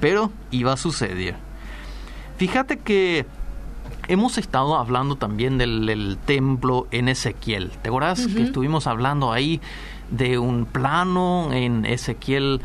pero 0.00 0.30
iba 0.50 0.72
a 0.72 0.76
suceder. 0.76 1.36
Fíjate 2.36 2.78
que 2.78 3.26
hemos 4.08 4.38
estado 4.38 4.76
hablando 4.76 5.16
también 5.16 5.58
del, 5.58 6.18
templo 6.24 6.86
en 6.90 7.08
Ezequiel. 7.08 7.70
¿Te 7.82 7.88
acuerdas 7.88 8.26
que 8.26 8.42
estuvimos 8.42 8.86
hablando 8.86 9.32
ahí 9.32 9.60
de 10.10 10.38
un 10.38 10.64
plano 10.64 11.52
en 11.52 11.84
Ezequiel 11.84 12.60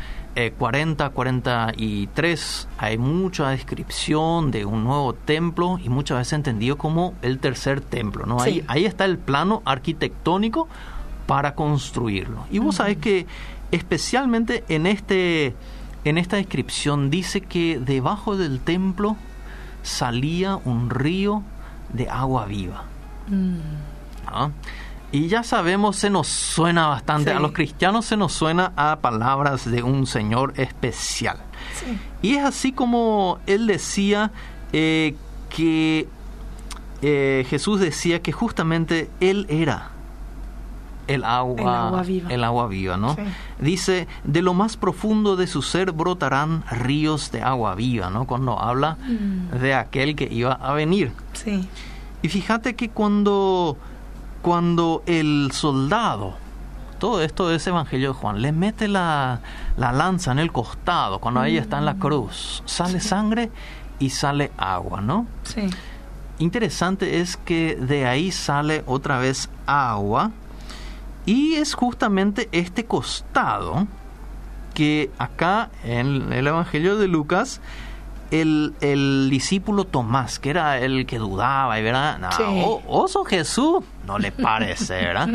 40, 0.58 1.06
eh, 1.06 1.10
43, 1.10 2.68
hay 2.78 2.98
mucha 2.98 3.50
descripción 3.50 4.50
de 4.50 4.64
un 4.64 4.84
nuevo 4.84 5.14
templo 5.14 5.78
y 5.82 5.88
muchas 5.88 6.18
veces 6.18 6.34
entendido 6.34 6.76
como 6.76 7.14
el 7.22 7.38
tercer 7.38 7.80
templo. 7.80 8.26
¿no? 8.26 8.40
Ahí, 8.40 8.64
ahí 8.68 8.84
está 8.84 9.06
el 9.06 9.18
plano 9.18 9.62
arquitectónico 9.64 10.68
para 11.26 11.54
construirlo. 11.54 12.44
Y 12.50 12.58
vos 12.58 12.76
sabés 12.76 12.98
que 12.98 13.26
especialmente 13.70 14.64
en, 14.68 14.86
este, 14.86 15.54
en 16.04 16.18
esta 16.18 16.36
descripción 16.36 17.10
dice 17.10 17.40
que 17.40 17.78
debajo 17.78 18.36
del 18.36 18.60
templo 18.60 19.16
salía 19.82 20.56
un 20.56 20.90
río 20.90 21.42
de 21.92 22.08
agua 22.10 22.46
viva. 22.46 22.84
Mm. 23.28 23.58
¿Ah? 24.26 24.50
Y 25.16 25.28
ya 25.28 25.42
sabemos, 25.42 25.96
se 25.96 26.10
nos 26.10 26.26
suena 26.26 26.88
bastante, 26.88 27.30
a 27.30 27.40
los 27.40 27.52
cristianos 27.52 28.04
se 28.04 28.18
nos 28.18 28.34
suena 28.34 28.74
a 28.76 28.96
palabras 28.96 29.64
de 29.64 29.82
un 29.82 30.06
Señor 30.06 30.52
especial. 30.58 31.38
Y 32.20 32.34
es 32.34 32.44
así 32.44 32.72
como 32.72 33.38
él 33.46 33.66
decía 33.66 34.30
eh, 34.74 35.14
que 35.48 36.06
eh, 37.00 37.46
Jesús 37.48 37.80
decía 37.80 38.20
que 38.20 38.30
justamente 38.30 39.08
él 39.20 39.46
era 39.48 39.88
el 41.06 41.24
agua, 41.24 42.04
el 42.28 42.44
agua 42.44 42.66
viva, 42.66 42.98
¿no? 42.98 43.16
Dice, 43.58 44.08
de 44.24 44.42
lo 44.42 44.52
más 44.52 44.76
profundo 44.76 45.34
de 45.36 45.46
su 45.46 45.62
ser 45.62 45.92
brotarán 45.92 46.62
ríos 46.70 47.32
de 47.32 47.40
agua 47.40 47.74
viva, 47.74 48.10
¿no? 48.10 48.26
Cuando 48.26 48.60
habla 48.60 48.98
mm. 49.00 49.60
de 49.62 49.72
aquel 49.72 50.14
que 50.14 50.28
iba 50.30 50.52
a 50.52 50.74
venir. 50.74 51.10
Sí. 51.32 51.66
Y 52.20 52.28
fíjate 52.28 52.76
que 52.76 52.90
cuando 52.90 53.78
cuando 54.46 55.02
el 55.06 55.50
soldado, 55.50 56.34
todo 57.00 57.20
esto 57.20 57.50
es 57.50 57.66
Evangelio 57.66 58.12
de 58.12 58.14
Juan, 58.14 58.40
le 58.40 58.52
mete 58.52 58.86
la, 58.86 59.40
lanza 59.76 60.30
en 60.30 60.38
el 60.38 60.52
costado, 60.52 61.18
cuando 61.18 61.40
ahí 61.40 61.56
está 61.56 61.78
en 61.78 61.84
la 61.84 61.94
mm. 61.94 61.98
cruz, 61.98 62.62
sale 62.64 63.00
sangre 63.00 63.50
y 63.98 64.10
sale 64.10 64.52
agua, 64.56 65.00
¿no? 65.00 65.26
Sí. 65.42 65.68
Interesante 66.38 67.18
es 67.18 67.36
que 67.36 67.74
de 67.74 68.06
ahí 68.06 68.30
sale 68.30 68.84
otra 68.86 69.18
vez 69.18 69.50
agua 69.66 70.30
y 71.24 71.54
es 71.54 71.74
justamente 71.74 72.48
este 72.52 72.84
costado 72.84 73.88
que 74.74 75.10
acá 75.18 75.70
en 75.82 76.32
el 76.32 76.46
Evangelio 76.46 76.98
de 76.98 77.08
Lucas 77.08 77.60
el, 78.30 79.28
discípulo 79.28 79.84
Tomás, 79.84 80.38
que 80.38 80.50
era 80.50 80.78
el 80.78 81.06
que 81.06 81.18
dudaba 81.18 81.78
y 81.78 81.82
verá, 81.82 82.18
no, 82.18 82.28
oso 82.86 83.24
Jesús, 83.24 83.82
no 84.06 84.18
le 84.18 84.32
parece, 84.32 84.94
¿verdad? 84.94 85.30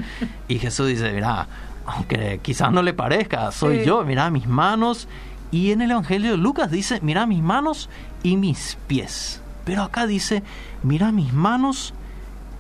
y 0.47 0.59
Jesús 0.59 0.87
dice, 0.87 1.11
mira, 1.11 1.47
aunque 1.85 2.39
quizás 2.41 2.71
no 2.71 2.81
le 2.81 2.93
parezca, 2.93 3.51
soy 3.51 3.85
yo, 3.85 4.03
mira 4.03 4.29
mis 4.29 4.47
manos. 4.47 5.07
Y 5.51 5.71
en 5.71 5.81
el 5.81 5.91
Evangelio 5.91 6.31
de 6.31 6.37
Lucas 6.37 6.71
dice, 6.71 6.99
mira 7.01 7.25
mis 7.25 7.41
manos 7.41 7.89
y 8.23 8.37
mis 8.37 8.77
pies. 8.87 9.41
Pero 9.65 9.83
acá 9.83 10.07
dice, 10.07 10.43
mira 10.83 11.11
mis 11.11 11.33
manos 11.33 11.93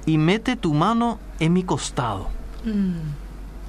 y 0.05 0.17
mete 0.17 0.55
tu 0.55 0.73
mano 0.73 1.19
en 1.39 1.53
mi 1.53 1.63
costado. 1.63 2.29
Mm. 2.65 2.95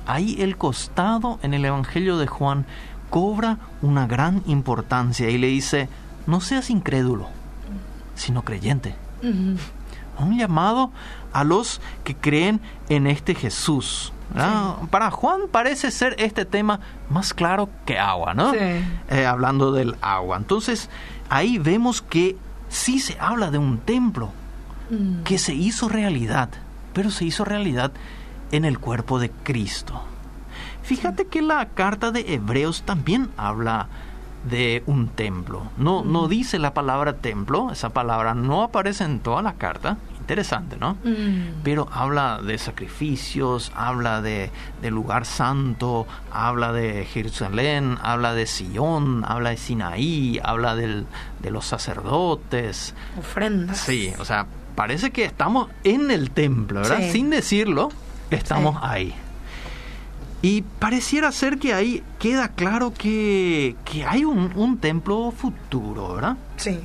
Ahí 0.07 0.37
el 0.41 0.57
costado 0.57 1.39
en 1.43 1.55
el 1.55 1.65
Evangelio 1.65 2.19
de 2.19 2.27
Juan 2.27 2.67
cobra 3.11 3.59
una 3.83 4.07
gran 4.07 4.43
importancia 4.47 5.31
y 5.31 5.39
le 5.39 5.47
dice, 5.47 5.89
no 6.27 6.41
seas 6.41 6.71
incrédulo, 6.71 7.29
sino 8.15 8.43
creyente. 8.43 8.97
Un 10.19 10.39
llamado 10.39 10.91
a 11.33 11.45
los 11.45 11.81
que 12.05 12.15
creen 12.15 12.61
en 12.89 13.07
este 13.07 13.35
Jesús. 13.35 14.13
Para 14.91 15.11
Juan 15.11 15.43
parece 15.51 15.91
ser 15.91 16.15
este 16.19 16.45
tema 16.45 16.81
más 17.11 17.35
claro 17.35 17.69
que 17.85 17.99
agua, 17.99 18.35
¿no? 18.35 18.53
Eh, 18.55 19.27
hablando 19.27 19.73
del 19.73 19.97
agua. 20.01 20.39
Entonces, 20.39 20.89
ahí 21.29 21.59
vemos 21.59 22.01
que 22.01 22.37
sí 22.69 22.99
se 22.99 23.19
habla 23.21 23.51
de 23.51 23.59
un 23.59 23.79
templo 23.79 24.31
mm. 24.91 25.23
que 25.25 25.39
se 25.39 25.55
hizo 25.55 25.89
realidad, 25.89 26.49
pero 26.95 27.11
se 27.11 27.27
hizo 27.27 27.45
realidad 27.45 27.93
en 28.53 28.65
el 28.65 28.79
cuerpo 28.79 29.19
de 29.19 29.31
Cristo. 29.31 30.03
Fíjate 30.83 31.27
que 31.27 31.43
la 31.43 31.67
carta 31.67 32.11
de 32.11 32.35
Hebreos 32.35 32.83
también 32.83 33.31
habla 33.37 33.89
de 34.45 34.83
un 34.87 35.09
templo. 35.09 35.71
No, 35.77 36.05
no 36.05 36.29
dice 36.29 36.59
la 36.59 36.75
palabra 36.75 37.15
templo, 37.15 37.71
esa 37.71 37.91
palabra 37.91 38.35
no 38.35 38.63
aparece 38.63 39.05
en 39.05 39.21
toda 39.21 39.43
la 39.43 39.55
carta, 39.55 39.99
interesante, 40.19 40.77
¿no? 40.79 40.95
Mm. 41.05 41.63
Pero 41.63 41.89
habla 41.93 42.41
de 42.43 42.59
sacrificios, 42.59 43.73
habla 43.75 44.23
de, 44.23 44.51
lugar 44.83 45.27
santo, 45.27 46.07
habla 46.33 46.73
de 46.73 47.05
Jerusalén, 47.05 47.99
habla 48.03 48.33
de 48.35 48.47
Sion, 48.47 49.25
habla 49.27 49.51
de 49.51 49.57
Sinaí, 49.57 50.41
habla 50.43 50.75
del, 50.75 51.07
de 51.41 51.51
los 51.51 51.67
sacerdotes. 51.67 52.95
Ofrendas. 53.19 53.79
Sí, 53.79 54.13
o 54.19 54.25
sea, 54.25 54.47
parece 54.75 55.11
que 55.11 55.25
estamos 55.25 55.69
en 55.85 56.11
el 56.11 56.31
templo, 56.31 56.81
¿verdad? 56.81 57.11
Sin 57.11 57.31
decirlo, 57.31 57.91
estamos 58.31 58.79
ahí. 58.83 59.15
Y 60.43 60.63
pareciera 60.63 61.31
ser 61.31 61.59
que 61.59 61.73
ahí 61.73 62.03
queda 62.19 62.49
claro 62.49 62.93
que, 62.93 63.77
hay 64.07 64.25
un, 64.25 64.79
templo 64.79 65.31
futuro, 65.31 66.15
¿verdad? 66.15 66.37
Sí. 66.57 66.81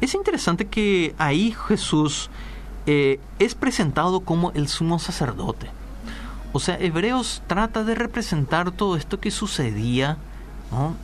Es 0.00 0.14
interesante 0.14 0.66
que 0.66 1.14
ahí 1.18 1.54
Jesús 1.66 2.30
eh, 2.86 3.18
es 3.40 3.56
presentado 3.56 4.20
como 4.20 4.52
el 4.52 4.68
sumo 4.68 5.00
sacerdote. 5.00 5.68
O 6.52 6.60
sea, 6.60 6.78
Hebreos 6.78 7.42
trata 7.48 7.84
de 7.84 7.96
representar 7.96 8.70
todo 8.70 8.96
esto 8.96 9.20
que 9.20 9.30
sucedía 9.30 10.16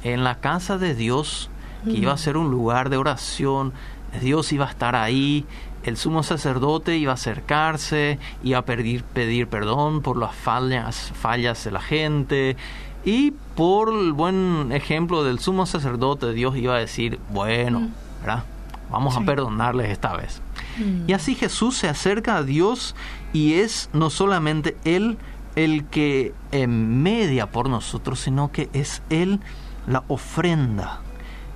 en 0.05 0.25
la 0.25 0.37
casa 0.37 0.79
de 0.79 0.95
Dios, 0.95 1.51
que 1.85 1.93
iba 1.93 2.13
a 2.13 2.19
ser 2.19 2.37
un 2.37 2.51
lugar 2.51 2.89
de 2.89 2.97
oración, 2.97 3.73
Dios 4.21 4.53
iba 4.53 4.67
a 4.67 4.71
estar 4.71 4.95
ahí, 4.97 5.45
el 5.87 5.97
sumo 5.97 6.25
sacerdote 6.25 6.97
iba 6.97 7.13
a 7.13 7.15
acercarse, 7.15 8.19
iba 8.43 8.59
a 8.59 8.63
pedir, 8.63 9.05
pedir 9.05 9.47
perdón 9.47 10.03
por 10.03 10.17
las 10.17 10.35
fallas, 10.35 11.13
fallas 11.15 11.63
de 11.65 11.71
la 11.71 11.81
gente 11.81 12.57
y 13.05 13.31
por 13.55 13.93
el 13.93 14.13
buen 14.13 14.73
ejemplo 14.73 15.23
del 15.23 15.39
sumo 15.39 15.65
sacerdote 15.65 16.33
Dios 16.33 16.57
iba 16.57 16.75
a 16.75 16.79
decir, 16.79 17.21
bueno, 17.31 17.81
mm. 17.81 17.93
¿verdad? 18.21 18.45
Vamos 18.91 19.17
a 19.17 19.21
perdonarles 19.21 19.91
esta 19.91 20.17
vez. 20.17 20.43
Mm. 20.79 21.09
Y 21.09 21.13
así 21.13 21.37
Jesús 21.37 21.77
se 21.77 21.89
acerca 21.89 22.37
a 22.37 22.43
Dios 22.43 22.97
y 23.33 23.55
es 23.55 23.89
no 23.93 24.11
solamente 24.11 24.77
Él 24.85 25.19
el 25.55 25.85
que 25.85 26.35
media 26.69 27.51
por 27.51 27.69
nosotros, 27.69 28.19
sino 28.19 28.51
que 28.51 28.69
es 28.73 29.03
Él 29.09 29.41
la 29.87 30.03
ofrenda. 30.09 31.01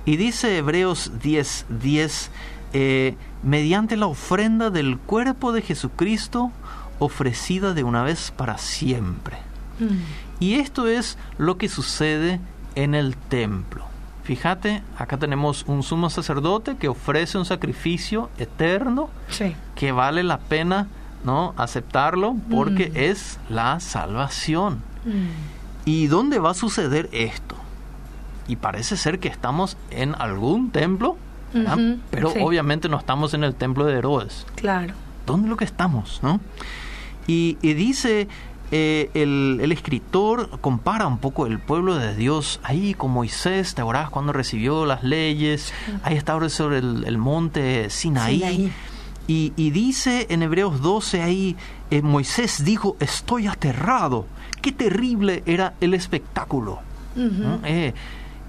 Y 0.05 0.15
dice 0.15 0.57
Hebreos 0.57 1.11
10, 1.21 1.65
10, 1.69 2.31
eh, 2.73 3.15
mediante 3.43 3.97
la 3.97 4.07
ofrenda 4.07 4.69
del 4.69 4.97
cuerpo 4.97 5.51
de 5.51 5.61
Jesucristo 5.61 6.51
ofrecida 6.99 7.73
de 7.73 7.83
una 7.83 8.03
vez 8.03 8.31
para 8.35 8.57
siempre. 8.57 9.37
Mm. 9.79 9.95
Y 10.39 10.55
esto 10.55 10.87
es 10.87 11.17
lo 11.37 11.57
que 11.57 11.69
sucede 11.69 12.39
en 12.75 12.93
el 12.95 13.15
templo. 13.15 13.85
Fíjate, 14.23 14.83
acá 14.97 15.17
tenemos 15.17 15.65
un 15.67 15.81
sumo 15.83 16.09
sacerdote 16.09 16.77
que 16.77 16.87
ofrece 16.87 17.37
un 17.37 17.45
sacrificio 17.45 18.29
eterno 18.37 19.09
que 19.75 19.91
vale 19.91 20.23
la 20.23 20.37
pena 20.39 20.87
¿no? 21.23 21.53
Aceptarlo 21.57 22.35
porque 22.49 22.89
Mm. 22.89 22.97
es 22.97 23.39
la 23.49 23.79
salvación. 23.79 24.81
Mm. 25.05 25.27
¿Y 25.85 26.07
dónde 26.07 26.39
va 26.39 26.49
a 26.51 26.53
suceder 26.55 27.09
esto? 27.11 27.55
Y 28.47 28.55
parece 28.55 28.97
ser 28.97 29.19
que 29.19 29.27
estamos 29.27 29.77
en 29.91 30.15
algún 30.15 30.71
templo, 30.71 31.17
Ujú, 31.53 31.99
pero 32.09 32.31
sí. 32.31 32.39
obviamente 32.41 32.89
no 32.89 32.97
estamos 32.97 33.33
en 33.33 33.43
el 33.43 33.55
templo 33.55 33.85
de 33.85 33.97
Herodes. 33.97 34.45
Claro. 34.55 34.93
¿Dónde 35.25 35.47
es 35.47 35.49
lo 35.49 35.57
que 35.57 35.65
estamos? 35.65 36.19
¿no? 36.23 36.39
Y, 37.27 37.57
y 37.61 37.73
dice 37.73 38.27
eh, 38.71 39.09
el, 39.13 39.59
el 39.61 39.71
escritor, 39.71 40.49
compara 40.61 41.05
un 41.07 41.17
poco 41.17 41.45
el 41.45 41.59
pueblo 41.59 41.95
de 41.95 42.15
Dios 42.15 42.59
ahí 42.63 42.93
con 42.93 43.11
Moisés, 43.11 43.75
¿te 43.75 43.81
acordás 43.81 44.09
cuando 44.09 44.31
recibió 44.33 44.85
las 44.85 45.03
leyes? 45.03 45.73
Ahí 46.03 46.15
estaba 46.15 46.47
sobre 46.49 46.77
el, 46.77 47.03
el 47.05 47.17
monte 47.17 47.89
Sinaí. 47.89 48.37
Sinaí. 48.39 48.71
Y, 49.27 49.53
y 49.55 49.69
dice 49.71 50.27
en 50.29 50.41
Hebreos 50.41 50.81
12 50.81 51.21
ahí, 51.21 51.55
eh, 51.89 52.01
Moisés 52.01 52.63
dijo, 52.63 52.97
estoy 52.99 53.47
aterrado. 53.47 54.25
Qué 54.61 54.71
terrible 54.71 55.43
era 55.45 55.73
el 55.81 55.93
espectáculo. 55.93 56.79
Eh, 57.15 57.93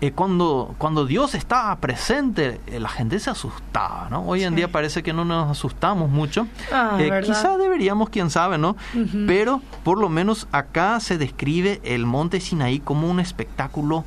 eh, 0.03 0.11
cuando, 0.11 0.75
cuando 0.79 1.07
Dios 1.07 1.35
estaba 1.37 1.77
presente, 1.77 2.61
eh, 2.67 2.81
la 2.81 2.89
gente 2.89 3.21
se 3.21 3.31
asustaba, 3.31 4.09
¿no? 4.11 4.23
Hoy 4.27 4.43
en 4.43 4.51
Sí. 4.51 4.57
día 4.57 4.73
parece 4.73 5.03
que 5.05 5.13
no 5.13 5.25
nos 5.25 5.49
asustamos 5.51 6.11
mucho. 6.11 6.49
Ah, 6.73 6.97
Eh, 6.99 7.09
deberíamos, 7.59 8.11
quién 8.11 8.29
sabe, 8.29 8.59
¿no? 8.59 8.71
Ujú. 8.95 9.25
Pero 9.29 9.63
por 9.85 9.99
lo 9.99 10.09
menos 10.09 10.49
acá 10.51 10.99
se 10.99 11.19
describe 11.19 11.81
el 11.85 12.05
monte 12.05 12.41
Sinaí 12.41 12.81
como 12.81 13.09
un 13.09 13.21
espectáculo 13.21 14.05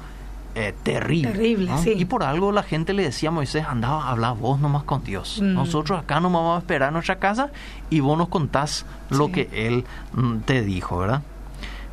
eh, 0.57 0.73
terrible. 0.83 1.31
Terrible, 1.31 1.71
¿no? 1.71 1.77
sí. 1.79 1.93
Y 1.97 2.05
por 2.05 2.23
algo 2.23 2.51
la 2.53 2.63
gente 2.63 2.93
le 2.93 3.03
decía 3.03 3.27
a 3.29 3.31
Moisés, 3.33 3.65
anda, 3.67 4.09
habla 4.09 4.31
vos 4.31 4.59
nomás 4.59 4.83
con 4.83 5.03
Dios. 5.03 5.39
Mm. 5.41 5.53
Nosotros 5.53 5.99
acá 5.99 6.19
nos 6.21 6.31
vamos 6.31 6.55
a 6.57 6.59
esperar 6.59 6.89
en 6.89 6.93
nuestra 6.93 7.19
casa 7.19 7.49
y 7.89 7.99
vos 8.01 8.17
nos 8.17 8.29
contás 8.29 8.85
lo 9.09 9.25
Sí. 9.27 9.31
que 9.33 9.49
Él 9.67 9.83
mm, 10.13 10.37
te 10.45 10.61
dijo, 10.61 10.97
¿verdad? 10.97 11.21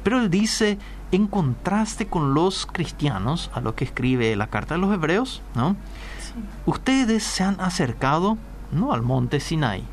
Pero 0.04 0.18
él 0.18 0.30
dice, 0.30 0.78
en 1.12 1.26
contraste 1.26 2.06
con 2.06 2.34
los 2.34 2.66
cristianos, 2.66 3.50
a 3.54 3.60
lo 3.60 3.74
que 3.74 3.84
escribe 3.84 4.34
la 4.34 4.48
carta 4.48 4.74
de 4.74 4.80
los 4.80 4.92
hebreos, 4.92 5.42
¿no? 5.54 5.76
Ustedes 6.66 7.22
se 7.22 7.44
han 7.44 7.60
acercado 7.60 8.38
no 8.72 8.92
al 8.92 9.02
monte 9.02 9.38
Sinai, 9.38 9.84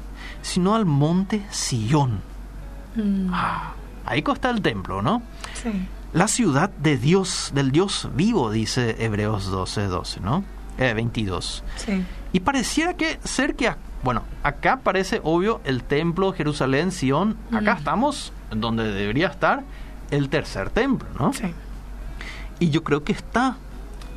sino 0.42 0.76
al 0.76 0.86
monte 0.86 1.46
Sion. 1.52 2.22
Mm. 2.96 3.30
Ah, 3.34 3.74
ahí 4.06 4.24
está 4.26 4.50
el 4.50 4.62
templo, 4.62 5.02
¿no? 5.02 5.22
Sí. 5.54 5.70
La 6.14 6.28
ciudad 6.28 6.70
de 6.72 6.98
Dios, 6.98 7.52
del 7.54 7.72
Dios 7.72 8.10
vivo, 8.16 8.50
dice 8.50 8.96
Hebreos 9.04 9.46
12, 9.52 9.88
12, 9.88 10.22
¿no? 10.22 10.44
Eh, 10.78 10.94
22. 10.94 11.64
Sí. 11.76 12.04
Y 12.32 12.40
pareciera 12.40 12.94
que 12.96 13.20
ser 13.24 13.56
que, 13.56 13.72
bueno, 14.04 14.24
acá 14.42 14.80
parece 14.82 15.20
obvio 15.24 15.60
el 15.66 15.84
templo, 15.84 16.32
Jerusalén, 16.32 16.92
Sion. 16.92 17.36
Acá 17.52 17.76
Mm. 17.76 17.78
estamos 17.78 18.34
donde 18.52 18.92
debería 18.92 19.28
estar 19.28 19.64
el 20.12 20.30
tercer 20.30 20.70
templo, 20.70 21.08
¿no? 21.18 21.34
Sí. 21.34 21.54
Y 22.60 22.70
yo 22.70 22.84
creo 22.84 23.04
que 23.04 23.14
está 23.14 23.58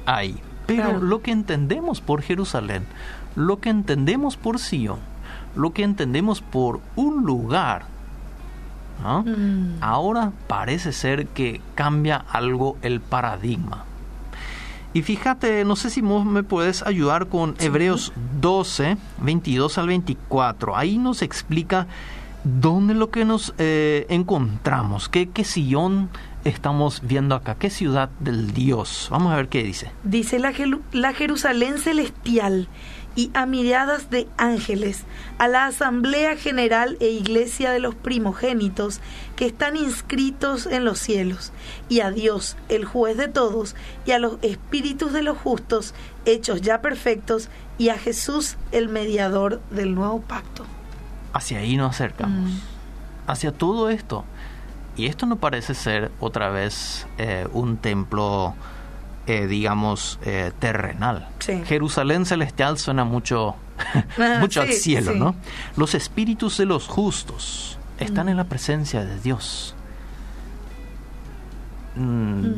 ahí. 0.06 0.36
Pero 0.66 0.82
Claro. 0.90 1.00
lo 1.00 1.22
que 1.22 1.30
entendemos 1.32 2.00
por 2.00 2.22
Jerusalén, 2.22 2.84
lo 3.36 3.60
que 3.60 3.70
entendemos 3.70 4.36
por 4.36 4.58
Sion, 4.58 4.98
lo 5.54 5.72
que 5.72 5.82
entendemos 5.82 6.40
por 6.40 6.80
un 6.96 7.24
lugar, 7.24 7.84
¿no? 9.02 9.22
Mm. 9.24 9.78
ahora 9.80 10.32
parece 10.46 10.92
ser 10.92 11.26
que 11.28 11.60
cambia 11.74 12.16
algo 12.30 12.76
el 12.82 13.00
paradigma. 13.00 13.84
Y 14.94 15.02
fíjate, 15.02 15.64
no 15.64 15.74
sé 15.74 15.88
si 15.90 16.02
vos 16.02 16.24
me 16.26 16.42
puedes 16.42 16.82
ayudar 16.82 17.26
con 17.28 17.54
Hebreos 17.58 18.12
12, 18.40 18.98
22 19.22 19.78
al 19.78 19.86
24. 19.88 20.76
Ahí 20.76 20.98
nos 20.98 21.22
explica 21.22 21.86
dónde 22.44 22.94
lo 22.94 23.10
que 23.10 23.24
nos 23.24 23.54
eh, 23.58 24.06
encontramos, 24.08 25.08
qué, 25.08 25.28
sillón 25.44 26.10
estamos 26.44 27.02
viendo 27.02 27.34
acá, 27.34 27.56
qué 27.56 27.70
ciudad 27.70 28.10
del 28.20 28.52
Dios. 28.52 29.08
Vamos 29.10 29.32
a 29.32 29.36
ver 29.36 29.48
qué 29.48 29.62
dice. 29.62 29.90
Dice 30.04 30.38
la, 30.38 30.52
la 30.92 31.12
Jerusalén 31.12 31.78
celestial 31.78 32.68
y 33.14 33.30
a 33.34 33.46
miradas 33.46 34.10
de 34.10 34.26
ángeles, 34.38 35.04
a 35.38 35.46
la 35.48 35.66
Asamblea 35.66 36.36
General 36.36 36.96
e 37.00 37.08
Iglesia 37.08 37.70
de 37.70 37.78
los 37.78 37.94
primogénitos 37.94 39.00
que 39.36 39.46
están 39.46 39.76
inscritos 39.76 40.66
en 40.66 40.84
los 40.84 40.98
cielos, 40.98 41.52
y 41.88 42.00
a 42.00 42.10
Dios, 42.10 42.56
el 42.68 42.84
juez 42.84 43.16
de 43.16 43.28
todos, 43.28 43.76
y 44.06 44.12
a 44.12 44.18
los 44.18 44.38
espíritus 44.42 45.12
de 45.12 45.22
los 45.22 45.36
justos, 45.36 45.94
hechos 46.24 46.62
ya 46.62 46.80
perfectos, 46.80 47.48
y 47.76 47.90
a 47.90 47.98
Jesús, 47.98 48.56
el 48.70 48.88
mediador 48.88 49.60
del 49.70 49.94
nuevo 49.94 50.22
pacto. 50.22 50.64
Hacia 51.32 51.58
ahí 51.58 51.76
nos 51.76 51.90
acercamos. 51.90 52.50
Mm. 52.50 52.58
Hacia 53.26 53.52
todo 53.52 53.88
esto. 53.90 54.24
Y 54.96 55.06
esto 55.06 55.24
no 55.26 55.36
parece 55.36 55.74
ser 55.74 56.10
otra 56.20 56.50
vez 56.50 57.06
eh, 57.18 57.48
un 57.52 57.78
templo, 57.78 58.54
eh, 59.26 59.46
digamos, 59.46 60.18
eh, 60.24 60.52
terrenal. 60.58 61.28
Sí. 61.38 61.62
Jerusalén 61.64 62.26
celestial 62.26 62.76
suena 62.78 63.04
mucho, 63.04 63.56
Ah, 64.18 64.36
mucho 64.40 64.60
al 64.60 64.72
cielo, 64.72 65.12
sí. 65.12 65.18
¿no? 65.18 65.34
Los 65.76 65.94
espíritus 65.94 66.58
de 66.58 66.66
los 66.66 66.86
justos 66.88 67.78
están 67.98 68.26
Mm. 68.26 68.30
en 68.30 68.36
la 68.36 68.44
presencia 68.44 69.04
de 69.04 69.18
Dios. 69.20 69.74
Mm, 71.94 72.02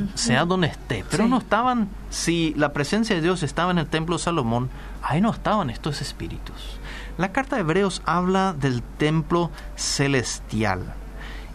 Mm, 0.04 0.08
sea 0.14 0.44
donde 0.44 0.68
esté, 0.68 1.04
pero 1.10 1.26
no 1.26 1.38
estaban, 1.38 1.88
si 2.08 2.54
la 2.56 2.72
presencia 2.72 3.16
de 3.16 3.22
Dios 3.22 3.42
estaba 3.42 3.72
en 3.72 3.78
el 3.78 3.86
templo 3.88 4.16
de 4.16 4.22
Salomón, 4.22 4.70
ahí 5.02 5.20
no 5.20 5.30
estaban 5.32 5.70
estos 5.70 6.00
espíritus. 6.02 6.78
La 7.18 7.32
carta 7.32 7.56
de 7.56 7.62
Hebreos 7.62 8.02
habla 8.06 8.52
del 8.52 8.82
templo 8.82 9.50
celestial 9.76 10.94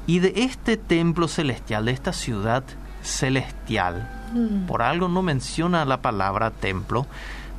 y 0.08 0.20
de 0.20 0.34
este 0.38 0.78
templo 0.78 1.28
celestial, 1.28 1.86
de 1.86 1.92
esta 1.92 2.14
ciudad 2.14 2.64
celestial, 3.04 4.10
Mm. 4.34 4.68
por 4.68 4.82
algo 4.82 5.08
no 5.08 5.22
menciona 5.22 5.86
la 5.86 6.02
palabra 6.02 6.52
templo, 6.52 7.08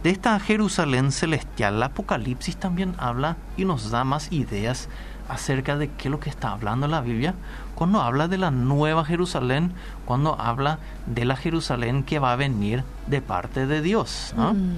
de 0.02 0.10
esta 0.10 0.38
Jerusalén 0.40 1.12
celestial, 1.12 1.74
el 1.76 1.82
Apocalipsis 1.82 2.56
también 2.56 2.94
habla 2.98 3.36
y 3.56 3.64
nos 3.64 3.90
da 3.90 4.04
más 4.04 4.32
ideas 4.32 4.88
acerca 5.28 5.76
de 5.76 5.88
qué 5.90 6.08
es 6.08 6.10
lo 6.10 6.20
que 6.20 6.30
está 6.30 6.52
hablando 6.52 6.88
la 6.88 7.00
Biblia 7.02 7.34
cuando 7.74 8.00
habla 8.00 8.26
de 8.28 8.38
la 8.38 8.50
nueva 8.50 9.04
Jerusalén, 9.04 9.72
cuando 10.04 10.40
habla 10.40 10.78
de 11.06 11.24
la 11.24 11.36
Jerusalén 11.36 12.02
que 12.02 12.18
va 12.18 12.32
a 12.32 12.36
venir 12.36 12.82
de 13.06 13.20
parte 13.20 13.66
de 13.66 13.82
Dios. 13.82 14.32
¿no? 14.36 14.54
Mm. 14.54 14.76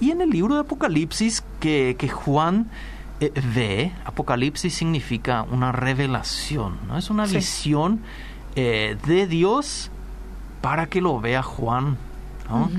Y 0.00 0.10
en 0.10 0.20
el 0.20 0.30
libro 0.30 0.54
de 0.54 0.60
Apocalipsis 0.62 1.42
que, 1.60 1.94
que 1.98 2.08
Juan 2.08 2.68
eh, 3.20 3.32
ve, 3.54 3.92
Apocalipsis 4.06 4.72
significa 4.74 5.42
una 5.50 5.72
revelación, 5.72 6.78
¿no? 6.88 6.96
Es 6.96 7.10
una 7.10 7.26
Sí. 7.26 7.36
visión 7.36 8.00
eh, 8.56 8.96
de 9.06 9.26
Dios 9.26 9.90
para 10.62 10.86
que 10.86 11.00
lo 11.00 11.20
vea 11.20 11.42
Juan, 11.42 11.96
¿no? 12.48 12.62
Ujú. 12.64 12.70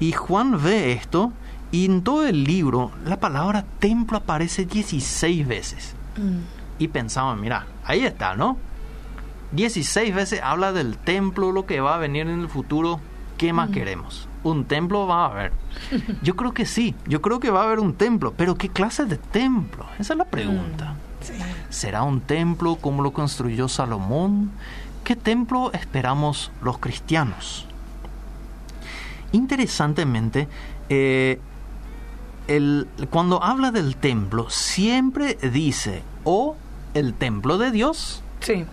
Y 0.00 0.12
Juan 0.12 0.62
ve 0.62 0.92
esto 0.92 1.32
y 1.70 1.84
en 1.86 2.02
todo 2.02 2.26
el 2.26 2.44
libro 2.44 2.90
la 3.04 3.18
palabra 3.20 3.64
templo 3.78 4.18
aparece 4.18 4.64
16 4.66 5.46
veces. 5.46 5.94
Mm. 6.16 6.82
Y 6.82 6.88
pensamos, 6.88 7.38
mira, 7.40 7.66
ahí 7.84 8.04
está, 8.04 8.36
¿no? 8.36 8.56
16 9.52 10.14
veces 10.14 10.40
habla 10.42 10.72
del 10.72 10.96
templo, 10.98 11.52
lo 11.52 11.66
que 11.66 11.80
va 11.80 11.94
a 11.94 11.98
venir 11.98 12.28
en 12.28 12.40
el 12.40 12.48
futuro. 12.48 13.00
¿Qué 13.38 13.52
más 13.52 13.70
queremos? 13.70 14.27
Un 14.50 14.64
templo 14.64 15.06
va 15.06 15.24
a 15.24 15.30
haber. 15.30 15.52
Yo 16.22 16.34
creo 16.36 16.52
que 16.54 16.64
sí, 16.66 16.94
yo 17.06 17.20
creo 17.20 17.38
que 17.40 17.50
va 17.50 17.60
a 17.60 17.64
haber 17.64 17.78
un 17.80 17.94
templo, 17.94 18.32
pero 18.36 18.56
¿qué 18.56 18.68
clase 18.68 19.04
de 19.04 19.16
templo? 19.16 19.84
Esa 19.98 20.14
es 20.14 20.18
la 20.18 20.24
pregunta. 20.24 20.94
Sí. 21.20 21.34
¿Será 21.70 22.02
un 22.02 22.20
templo 22.20 22.76
como 22.76 23.02
lo 23.02 23.12
construyó 23.12 23.68
Salomón? 23.68 24.50
¿Qué 25.04 25.16
templo 25.16 25.72
esperamos 25.72 26.50
los 26.62 26.78
cristianos? 26.78 27.66
Interesantemente, 29.32 30.48
eh, 30.88 31.38
el- 32.46 32.88
cuando 33.10 33.42
habla 33.42 33.70
del 33.70 33.96
templo, 33.96 34.48
siempre 34.48 35.34
dice 35.52 36.02
o 36.24 36.56
el 36.94 37.12
templo 37.14 37.58
de 37.58 37.70
Dios, 37.70 38.22
Sí. 38.40 38.64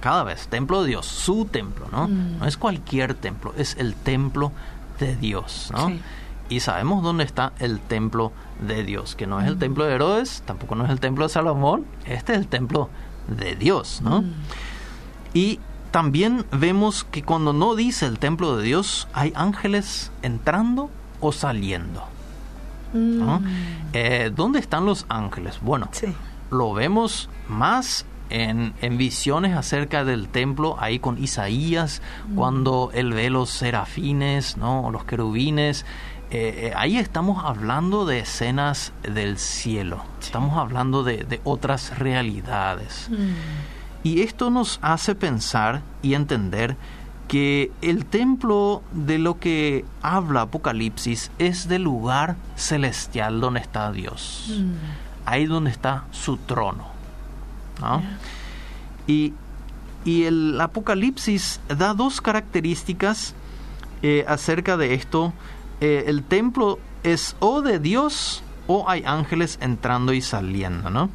cada 0.00 0.24
vez, 0.24 0.48
templo 0.48 0.82
de 0.82 0.88
Dios, 0.88 1.06
su 1.06 1.44
templo, 1.44 1.86
¿no? 1.92 2.08
Mm. 2.08 2.38
No 2.38 2.46
es 2.46 2.56
cualquier 2.56 3.14
templo, 3.14 3.54
es 3.56 3.76
el 3.78 3.94
templo 3.94 4.50
de 4.98 5.16
Dios, 5.16 5.70
¿no? 5.72 5.88
Sí. 5.88 6.00
Y 6.48 6.60
sabemos 6.60 7.02
dónde 7.02 7.24
está 7.24 7.52
el 7.58 7.80
templo 7.80 8.32
de 8.60 8.84
Dios, 8.84 9.16
que 9.16 9.26
no 9.26 9.40
es 9.40 9.46
el 9.48 9.56
Mm. 9.56 9.58
templo 9.58 9.84
de 9.84 9.94
Herodes, 9.94 10.42
tampoco 10.46 10.74
no 10.76 10.84
es 10.84 10.90
el 10.90 11.00
templo 11.00 11.24
de 11.24 11.28
Salomón, 11.30 11.84
este 12.06 12.32
es 12.32 12.38
el 12.38 12.46
templo 12.46 12.88
de 13.28 13.56
Dios, 13.56 14.00
¿no? 14.02 14.22
Mm. 14.22 14.32
Y 15.34 15.58
también 15.90 16.44
vemos 16.52 17.04
que 17.04 17.22
cuando 17.22 17.52
no 17.52 17.74
dice 17.74 18.06
el 18.06 18.18
templo 18.18 18.56
de 18.56 18.62
Dios, 18.64 19.08
hay 19.12 19.32
ángeles 19.34 20.12
entrando 20.22 20.88
o 21.20 21.32
saliendo, 21.32 22.04
¿no? 22.94 23.40
Mm. 23.40 23.44
Eh, 23.92 24.30
¿Dónde 24.34 24.58
están 24.60 24.86
los 24.86 25.04
ángeles? 25.08 25.58
Bueno, 25.62 25.88
Sí. 25.92 26.06
lo 26.50 26.72
vemos 26.74 27.28
más 27.48 28.04
en, 28.30 28.74
en 28.80 28.98
visiones 28.98 29.56
acerca 29.56 30.04
del 30.04 30.28
templo, 30.28 30.76
ahí 30.78 30.98
con 30.98 31.22
Isaías, 31.22 32.02
cuando 32.34 32.90
él 32.94 33.12
ve 33.12 33.30
los 33.30 33.50
serafines, 33.50 34.56
¿no? 34.56 34.90
Los 34.90 35.04
querubines, 35.04 35.84
eh, 36.30 36.72
ahí 36.74 36.98
estamos 36.98 37.44
hablando 37.44 38.04
de 38.04 38.18
escenas 38.20 38.92
del 39.02 39.38
cielo, 39.38 40.02
estamos 40.20 40.58
hablando 40.58 41.04
de, 41.04 41.40
otras 41.44 41.98
realidades. 41.98 43.08
Mm. 43.10 43.32
Y 44.02 44.22
esto 44.22 44.50
nos 44.50 44.80
hace 44.82 45.14
pensar 45.14 45.82
y 46.02 46.14
entender 46.14 46.76
que 47.28 47.70
el 47.80 48.06
templo 48.06 48.82
de 48.92 49.18
lo 49.18 49.38
que 49.38 49.84
habla 50.02 50.42
Apocalipsis 50.42 51.30
es 51.38 51.68
del 51.68 51.82
lugar 51.82 52.36
celestial 52.56 53.40
donde 53.40 53.60
está 53.60 53.92
Dios, 53.92 54.52
mm. 54.58 55.26
ahí 55.26 55.46
donde 55.46 55.70
está 55.70 56.04
su 56.10 56.38
trono. 56.38 56.95
Y, 59.06 59.32
el 60.04 60.60
Apocalipsis 60.60 61.60
da 61.66 61.92
dos 61.92 62.20
características 62.20 63.34
eh, 64.02 64.24
acerca 64.28 64.76
de 64.76 64.94
esto. 64.94 65.32
Eh, 65.80 66.04
el 66.06 66.22
templo 66.22 66.78
es 67.02 67.34
o 67.40 67.60
de 67.60 67.80
Dios 67.80 68.44
o 68.68 68.88
hay 68.88 69.02
ángeles 69.04 69.58
entrando 69.60 70.12
y 70.12 70.20
saliendo, 70.20 70.90
¿no? 70.90 71.10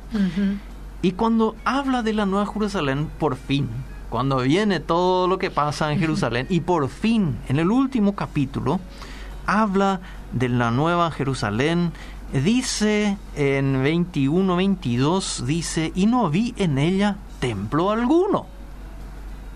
Y 1.01 1.13
cuando 1.13 1.55
habla 1.65 2.03
de 2.03 2.13
la 2.13 2.25
Nueva 2.25 2.51
Jerusalén, 2.51 3.09
por 3.17 3.35
fin, 3.35 3.69
cuando 4.09 4.39
viene 4.39 4.79
todo 4.79 5.27
lo 5.27 5.37
que 5.39 5.49
pasa 5.49 5.91
en 5.91 5.99
Jerusalén, 5.99 6.45
y 6.49 6.59
por 6.59 6.89
fin, 6.89 7.37
en 7.47 7.59
el 7.59 7.71
último 7.71 8.13
capítulo, 8.13 8.79
habla 9.45 10.01
de 10.31 10.49
la 10.49 10.69
Nueva 10.69 11.11
Jerusalén, 11.11 11.91
dice 12.31 13.17
en 13.35 13.83
21, 13.83 14.55
22, 14.55 15.43
dice, 15.45 15.91
y 15.95 16.05
no 16.05 16.29
vi 16.29 16.53
en 16.57 16.77
ella 16.77 17.17
templo 17.39 17.91
alguno. 17.91 18.45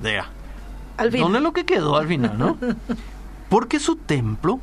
Vea. 0.02 0.30
¿Dónde 0.98 1.40
es 1.40 1.44
lo 1.44 1.54
que 1.54 1.66
quedó 1.66 1.98
al 1.98 2.08
final, 2.08 2.38
no? 2.38 2.58
Porque 3.50 3.80
su 3.80 3.96
templo 3.96 4.60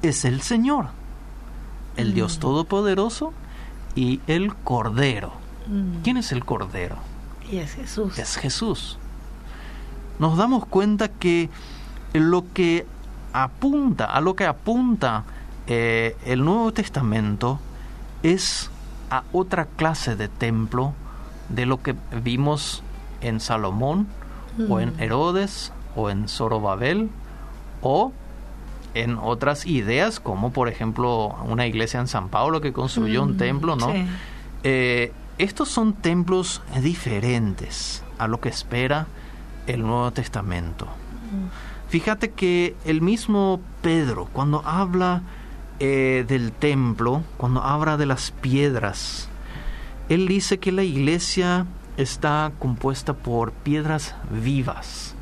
es 0.00 0.24
el 0.24 0.40
Señor, 0.42 0.88
el 1.96 2.10
mm. 2.10 2.14
Dios 2.14 2.38
Todopoderoso 2.38 3.32
y 3.94 4.20
el 4.26 4.54
Cordero. 4.54 5.32
Mm. 5.66 6.02
¿Quién 6.02 6.16
es 6.16 6.32
el 6.32 6.44
Cordero? 6.44 6.96
Y 7.50 7.58
es 7.58 7.74
Jesús. 7.74 8.18
Es 8.18 8.36
Jesús. 8.36 8.98
Nos 10.18 10.36
damos 10.36 10.66
cuenta 10.66 11.08
que 11.08 11.50
lo 12.12 12.44
que 12.52 12.86
apunta, 13.32 14.04
a 14.06 14.20
lo 14.20 14.36
que 14.36 14.46
apunta 14.46 15.24
eh, 15.66 16.16
el 16.24 16.44
Nuevo 16.44 16.72
Testamento 16.72 17.58
es 18.22 18.70
a 19.10 19.24
otra 19.32 19.66
clase 19.66 20.16
de 20.16 20.28
templo 20.28 20.94
de 21.48 21.66
lo 21.66 21.82
que 21.82 21.94
vimos 22.22 22.82
en 23.20 23.40
Salomón 23.40 24.06
o 24.68 24.80
en 24.80 24.96
mm. 24.96 25.00
Herodes 25.00 25.72
o 25.96 26.10
en 26.10 26.28
Zorobabel 26.28 27.10
o 27.82 28.12
en 28.94 29.18
otras 29.18 29.66
ideas, 29.66 30.20
como 30.20 30.52
por 30.52 30.68
ejemplo 30.68 31.36
una 31.44 31.66
iglesia 31.66 32.00
en 32.00 32.08
San 32.08 32.28
Pablo 32.28 32.60
que 32.60 32.72
construyó 32.72 33.22
un 33.22 33.34
mm, 33.34 33.38
templo, 33.38 33.76
¿no? 33.76 33.92
Eh, 34.64 35.12
estos 35.38 35.68
son 35.68 35.94
templos 35.94 36.62
diferentes 36.80 38.02
a 38.18 38.28
lo 38.28 38.40
que 38.40 38.48
espera 38.48 39.06
el 39.66 39.82
Nuevo 39.82 40.10
Testamento. 40.12 40.86
Mm. 40.86 41.88
Fíjate 41.88 42.30
que 42.30 42.76
el 42.84 43.02
mismo 43.02 43.60
Pedro, 43.82 44.28
cuando 44.32 44.62
habla 44.64 45.22
eh, 45.84 46.24
del 46.28 46.52
templo, 46.52 47.24
cuando 47.36 47.60
habla 47.60 47.96
de 47.96 48.06
las 48.06 48.30
piedras, 48.30 49.28
él 50.08 50.28
dice 50.28 50.58
que 50.58 50.70
la 50.70 50.84
iglesia 50.84 51.66
está 51.96 52.52
compuesta 52.60 53.14
por 53.14 53.50
piedras 53.50 54.14
vivas. 54.30 55.16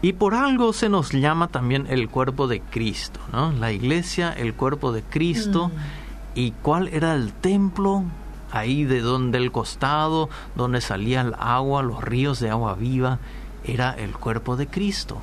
Y 0.00 0.12
por 0.12 0.36
algo 0.36 0.72
se 0.72 0.88
nos 0.88 1.10
llama 1.10 1.48
también 1.48 1.88
el 1.90 2.08
cuerpo 2.08 2.46
de 2.46 2.60
Cristo, 2.60 3.18
¿no? 3.32 3.50
La 3.50 3.72
iglesia, 3.72 4.32
el 4.32 4.54
cuerpo 4.54 4.92
de 4.92 5.02
Cristo. 5.02 5.70
Mm. 5.70 6.38
¿Y 6.38 6.50
cuál 6.52 6.86
era 6.86 7.16
el 7.16 7.32
templo? 7.32 8.04
Ahí 8.52 8.84
de 8.84 9.00
donde 9.00 9.38
el 9.38 9.50
costado, 9.50 10.30
donde 10.54 10.80
salía 10.80 11.22
el 11.22 11.34
agua, 11.36 11.82
los 11.82 12.00
ríos 12.04 12.38
de 12.38 12.48
agua 12.48 12.74
viva, 12.74 13.18
era 13.64 13.90
el 13.90 14.12
cuerpo 14.12 14.54
de 14.54 14.68
Cristo. 14.68 15.20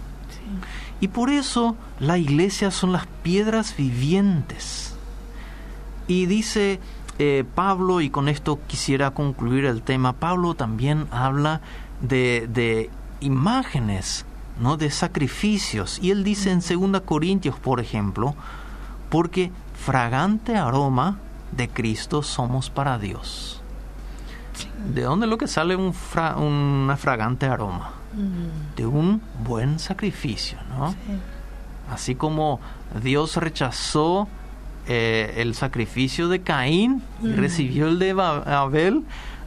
Y 1.01 1.09
por 1.09 1.29
eso 1.29 1.75
la 1.99 2.17
iglesia 2.17 2.71
son 2.71 2.93
las 2.93 3.07
piedras 3.23 3.75
vivientes. 3.75 4.95
Y 6.07 6.27
dice 6.27 6.79
eh, 7.19 7.43
Pablo, 7.55 8.01
y 8.01 8.09
con 8.09 8.29
esto 8.29 8.59
quisiera 8.67 9.11
concluir 9.11 9.65
el 9.65 9.81
tema, 9.81 10.13
Pablo 10.13 10.53
también 10.53 11.07
habla 11.11 11.61
de, 12.01 12.47
de 12.51 12.89
imágenes 13.19 14.25
¿no? 14.59 14.77
de 14.77 14.91
sacrificios. 14.91 15.99
Y 16.01 16.11
él 16.11 16.23
dice 16.23 16.51
en 16.51 16.59
2 16.59 17.01
Corintios, 17.01 17.57
por 17.59 17.79
ejemplo, 17.79 18.35
porque 19.09 19.51
fragante 19.73 20.55
aroma 20.55 21.17
de 21.51 21.67
Cristo 21.67 22.21
somos 22.21 22.69
para 22.69 22.99
Dios. 22.99 23.61
¿De 24.93 25.01
dónde 25.01 25.25
es 25.25 25.29
lo 25.29 25.37
que 25.37 25.47
sale 25.47 25.75
un 25.75 25.93
una 26.37 26.97
fragante 26.97 27.47
aroma? 27.47 28.00
Mm. 28.13 28.75
De 28.75 28.85
un 28.85 29.21
buen 29.43 29.79
sacrificio, 29.79 30.57
¿no? 30.69 30.93
Así 31.89 32.15
como 32.15 32.59
Dios 33.01 33.37
rechazó 33.37 34.27
eh, 34.87 35.35
el 35.37 35.55
sacrificio 35.55 36.27
de 36.27 36.41
Caín 36.41 37.03
y 37.21 37.27
mm. 37.27 37.35
recibió 37.35 37.87
el 37.87 37.99
de 37.99 38.11
Abel, 38.11 39.03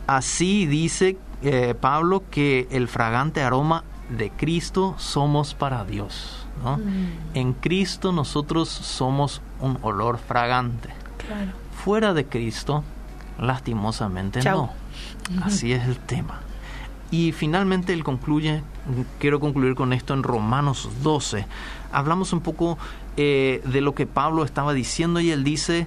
así 0.07 0.66
dice 0.66 1.16
eh, 1.42 1.74
Pablo 1.79 2.22
que 2.31 2.68
el 2.70 2.88
fragante 2.88 3.42
aroma 3.42 3.85
de 4.16 4.31
Cristo 4.31 4.94
somos 4.98 5.55
para 5.55 5.85
Dios. 5.85 6.46
¿no? 6.62 6.77
Mm. 6.79 7.09
En 7.35 7.53
Cristo 7.55 8.12
nosotros 8.12 8.68
somos 8.68 9.42
un 9.61 9.79
olor 9.83 10.18
fragante. 10.18 10.90
Fuera 11.85 12.14
de 12.14 12.27
Cristo, 12.27 12.85
lastimosamente 13.38 14.42
no. 14.42 14.70
Así 15.42 15.72
es 15.72 15.85
el 15.85 15.98
tema. 15.98 16.40
Y 17.14 17.31
finalmente 17.31 17.92
él 17.92 18.03
concluye, 18.03 18.64
quiero 19.20 19.38
concluir 19.38 19.77
con 19.77 19.92
esto 19.92 20.14
en 20.14 20.24
Romanos 20.24 20.88
12. 21.05 21.46
Hablamos 21.92 22.33
un 22.33 22.40
poco 22.40 22.77
eh, 23.16 23.62
de 23.64 23.81
lo 23.81 23.94
que 23.94 24.05
Pablo 24.05 24.44
estaba 24.44 24.72
diciendo 24.72 25.20
y 25.20 25.31
él 25.31 25.44
dice, 25.44 25.87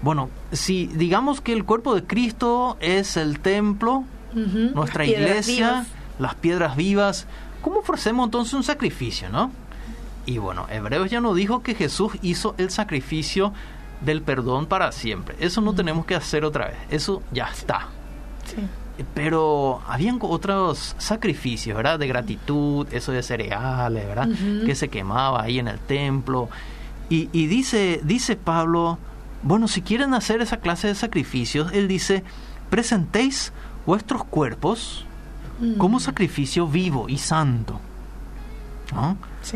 bueno, 0.00 0.30
si 0.50 0.86
digamos 0.86 1.42
que 1.42 1.52
el 1.52 1.64
cuerpo 1.64 1.94
de 1.94 2.04
Cristo 2.04 2.78
es 2.80 3.18
el 3.18 3.40
templo, 3.40 4.04
nuestra 4.32 5.04
iglesia, 5.04 5.84
las 6.18 6.36
piedras 6.36 6.74
vivas, 6.74 7.26
¿cómo 7.60 7.80
ofrecemos 7.80 8.24
entonces 8.24 8.54
un 8.54 8.62
sacrificio, 8.62 9.28
no? 9.28 9.50
Y 10.24 10.38
bueno, 10.38 10.66
Hebreos 10.70 11.10
ya 11.10 11.20
nos 11.20 11.36
dijo 11.36 11.62
que 11.62 11.74
Jesús 11.74 12.14
hizo 12.22 12.54
el 12.56 12.70
sacrificio 12.70 13.52
del 14.00 14.22
perdón 14.22 14.64
para 14.64 14.90
siempre. 14.92 15.36
Eso 15.38 15.60
no 15.60 15.74
tenemos 15.74 16.06
que 16.06 16.14
hacer 16.14 16.46
otra 16.46 16.68
vez. 16.68 16.76
Eso 16.88 17.22
ya 17.30 17.48
está. 17.48 17.88
Pero 19.14 19.80
habían 19.86 20.18
otros 20.20 20.94
sacrificios, 20.98 21.76
¿verdad? 21.76 21.98
De 21.98 22.06
gratitud, 22.06 22.86
eso 22.92 23.12
de 23.12 23.22
cereales, 23.22 24.06
¿verdad? 24.06 24.28
Que 24.66 24.74
se 24.74 24.88
quemaba 24.88 25.42
ahí 25.42 25.58
en 25.58 25.68
el 25.68 25.78
templo. 25.78 26.48
Y, 27.08 27.28
y, 27.32 27.46
dice, 27.46 28.00
dice 28.04 28.36
Pablo, 28.36 28.98
bueno, 29.42 29.66
si 29.66 29.82
quieren 29.82 30.14
hacer 30.14 30.40
esa 30.40 30.58
clase 30.58 30.88
de 30.88 30.94
sacrificios, 30.94 31.72
él 31.72 31.88
dice, 31.88 32.22
presentéis 32.70 33.52
vuestros 33.86 34.24
cuerpos 34.24 35.04
como 35.78 36.00
sacrificio 36.00 36.66
vivo 36.66 37.08
y 37.08 37.18
santo, 37.18 37.80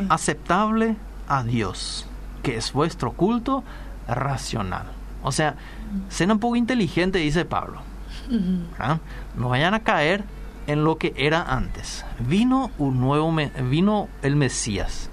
aceptable 0.09 0.97
a 1.27 1.43
Dios, 1.43 2.07
que 2.43 2.57
es 2.57 2.73
vuestro 2.73 3.13
culto 3.13 3.65
racional. 4.07 4.87
O 5.23 5.33
sea, 5.33 5.57
sean 6.09 6.31
un 6.31 6.39
poco 6.39 6.57
inteligente, 6.57 7.19
dice 7.19 7.45
Pablo. 7.45 7.81
No 9.37 9.49
vayan 9.49 9.75
a 9.75 9.81
caer 9.81 10.25
en 10.67 10.85
lo 10.85 10.99
que 10.99 11.15
era 11.17 11.43
antes. 11.43 12.05
Vino 12.19 12.71
un 12.79 13.01
nuevo, 13.01 13.33
vino 13.71 14.09
el 14.23 14.37
Mesías. 14.37 15.11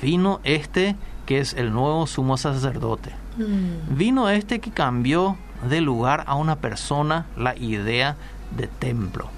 Vino 0.00 0.40
este 0.44 0.96
que 1.26 1.40
es 1.40 1.54
el 1.54 1.72
nuevo 1.72 2.06
sumo 2.06 2.36
sacerdote. 2.36 3.10
Mm. 3.36 3.96
Vino 3.96 4.28
este 4.28 4.60
que 4.60 4.70
cambió 4.70 5.36
de 5.68 5.80
lugar 5.80 6.24
a 6.26 6.34
una 6.34 6.56
persona 6.56 7.26
la 7.36 7.56
idea 7.56 8.16
de 8.56 8.66
templo. 8.66 9.30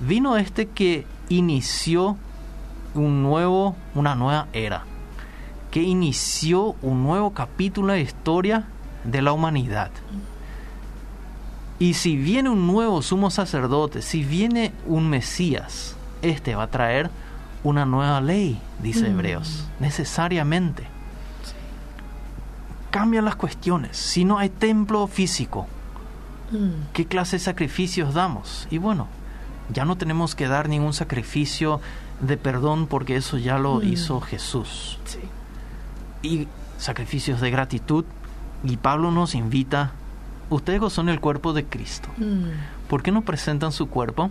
Vino 0.00 0.36
este 0.36 0.66
que 0.66 1.06
inició 1.28 2.16
un 2.94 3.22
nuevo, 3.22 3.76
una 3.94 4.14
nueva 4.14 4.48
era, 4.52 4.84
que 5.70 5.82
inició 5.82 6.76
un 6.82 7.02
nuevo 7.02 7.32
capítulo 7.32 7.92
de 7.92 8.02
historia 8.02 8.66
de 9.04 9.22
la 9.22 9.32
humanidad. 9.32 9.90
Y 11.82 11.94
si 11.94 12.16
viene 12.16 12.48
un 12.48 12.68
nuevo 12.68 13.02
sumo 13.02 13.28
sacerdote, 13.28 14.02
si 14.02 14.22
viene 14.22 14.70
un 14.86 15.10
Mesías, 15.10 15.96
este 16.22 16.54
va 16.54 16.62
a 16.62 16.70
traer 16.70 17.10
una 17.64 17.84
nueva 17.84 18.20
ley, 18.20 18.56
dice 18.80 19.08
mm. 19.08 19.12
Hebreos, 19.12 19.64
necesariamente. 19.80 20.84
Cambian 22.92 23.24
las 23.24 23.34
cuestiones. 23.34 23.96
Si 23.96 24.24
no 24.24 24.38
hay 24.38 24.48
templo 24.48 25.08
físico, 25.08 25.66
mm. 26.52 26.92
¿qué 26.92 27.06
clase 27.06 27.34
de 27.34 27.40
sacrificios 27.40 28.14
damos? 28.14 28.68
Y 28.70 28.78
bueno, 28.78 29.08
ya 29.68 29.84
no 29.84 29.96
tenemos 29.96 30.36
que 30.36 30.46
dar 30.46 30.68
ningún 30.68 30.92
sacrificio 30.92 31.80
de 32.20 32.36
perdón 32.36 32.86
porque 32.86 33.16
eso 33.16 33.38
ya 33.38 33.58
lo 33.58 33.80
mm. 33.80 33.88
hizo 33.88 34.20
Jesús. 34.20 35.00
y 36.22 36.46
sacrificios 36.78 37.40
de 37.40 37.50
gratitud. 37.50 38.04
Y 38.62 38.76
Pablo 38.76 39.10
nos 39.10 39.34
invita, 39.34 39.94
ustedes 40.54 40.92
son 40.92 41.08
el 41.08 41.20
cuerpo 41.20 41.52
de 41.52 41.64
Cristo. 41.64 42.08
Mm. 42.16 42.88
¿Por 42.88 43.02
qué 43.02 43.10
no 43.10 43.22
presentan 43.22 43.72
su 43.72 43.88
cuerpo 43.88 44.30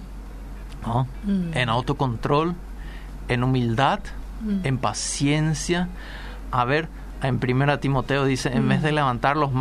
mm. 1.23 1.57
en 1.57 1.69
autocontrol, 1.69 2.55
en 3.27 3.43
humildad, 3.43 3.99
mm. 4.41 4.65
en 4.65 4.77
paciencia? 4.77 5.89
A 6.51 6.65
ver, 6.65 6.87
en 7.23 7.39
primera 7.39 7.79
Timoteo 7.79 8.25
dice, 8.25 8.51
en 8.53 8.67
vez 8.67 8.81
de 8.81 8.91
levantar 8.91 9.37
los, 9.37 9.51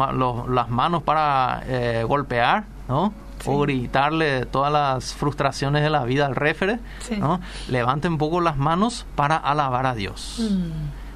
las 0.48 0.68
manos 0.68 1.02
para 1.02 1.62
eh, 1.66 2.04
golpear, 2.06 2.64
¿no? 2.88 3.12
o 3.46 3.60
gritarle 3.60 4.44
todas 4.46 4.72
las 4.72 5.14
frustraciones 5.14 5.82
de 5.82 5.90
la 5.90 6.04
vida 6.04 6.26
al 6.26 6.36
refere, 6.36 6.78
¿no? 7.18 7.40
levante 7.68 8.08
un 8.08 8.18
poco 8.18 8.40
las 8.40 8.56
manos 8.56 9.06
para 9.14 9.36
alabar 9.36 9.86
a 9.86 9.94
Dios. 9.94 10.42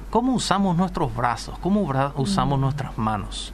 ¿Cómo 0.09 0.33
usamos 0.33 0.77
nuestros 0.77 1.15
brazos? 1.15 1.57
¿Cómo 1.59 1.81
usamos 2.15 2.57
mm. 2.57 2.61
nuestras 2.61 2.97
manos? 2.97 3.53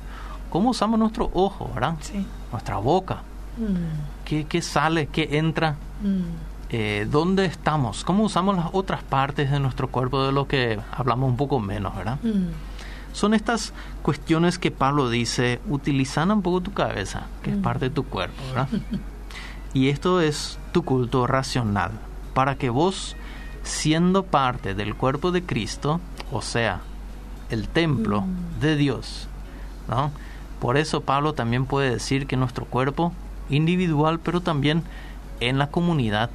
¿Cómo 0.52 0.72
usamos 0.72 1.00
nuestro 1.00 1.32
ojo, 1.34 1.72
verdad? 1.74 1.96
Nuestra 2.52 2.78
boca. 2.78 3.24
Mm. 3.58 4.46
¿Qué, 4.48 4.62
sale? 4.62 5.08
¿Qué 5.08 5.30
entra? 5.32 5.78
Mm. 6.04 6.22
Eh, 6.70 7.08
¿Dónde 7.10 7.46
estamos? 7.46 8.04
¿Cómo 8.04 8.24
usamos 8.26 8.58
las 8.58 8.68
otras 8.74 9.02
partes 9.02 9.50
de 9.50 9.62
nuestro 9.62 9.88
cuerpo 9.88 10.26
de 10.26 10.34
lo 10.34 10.48
que 10.48 10.78
hablamos 10.92 11.30
un 11.30 11.38
poco 11.38 11.60
menos, 11.62 11.96
verdad? 11.96 12.18
Son 13.14 13.34
estas 13.34 13.74
cuestiones 14.02 14.60
que 14.60 14.72
Pablo 14.72 15.10
dice, 15.10 15.62
utilizando 15.70 16.34
un 16.34 16.42
poco 16.42 16.60
tu 16.60 16.74
cabeza, 16.74 17.28
que 17.44 17.52
es 17.52 17.58
parte 17.58 17.86
de 17.86 17.96
tu 17.96 18.04
cuerpo, 18.04 18.42
¿verdad? 18.50 18.68
y 19.74 19.88
esto 19.88 20.20
es 20.20 20.60
tu 20.74 20.84
culto 20.84 21.28
racional, 21.28 21.92
para 22.34 22.56
que 22.56 22.70
vos, 22.70 23.16
siendo 23.64 24.24
parte 24.24 24.74
del 24.76 24.96
cuerpo 24.96 25.32
de 25.32 25.44
Cristo, 25.44 26.02
o 26.30 26.42
sea, 26.42 26.82
el 27.50 27.70
templo 27.70 28.22
mm. 28.22 28.60
de 28.60 28.76
Dios. 28.76 29.28
¿no? 29.88 30.12
Por 30.62 30.78
eso 30.78 31.02
Pablo 31.02 31.34
también 31.34 31.65
puede 31.65 31.91
decir 31.91 32.26
que 32.26 32.38
nuestro 32.38 32.65
cuerpo 32.65 33.12
individual, 33.50 34.19
pero 34.19 34.39
también 34.39 34.84
en 35.41 35.58
la 35.58 35.67
comunidad, 35.67 36.30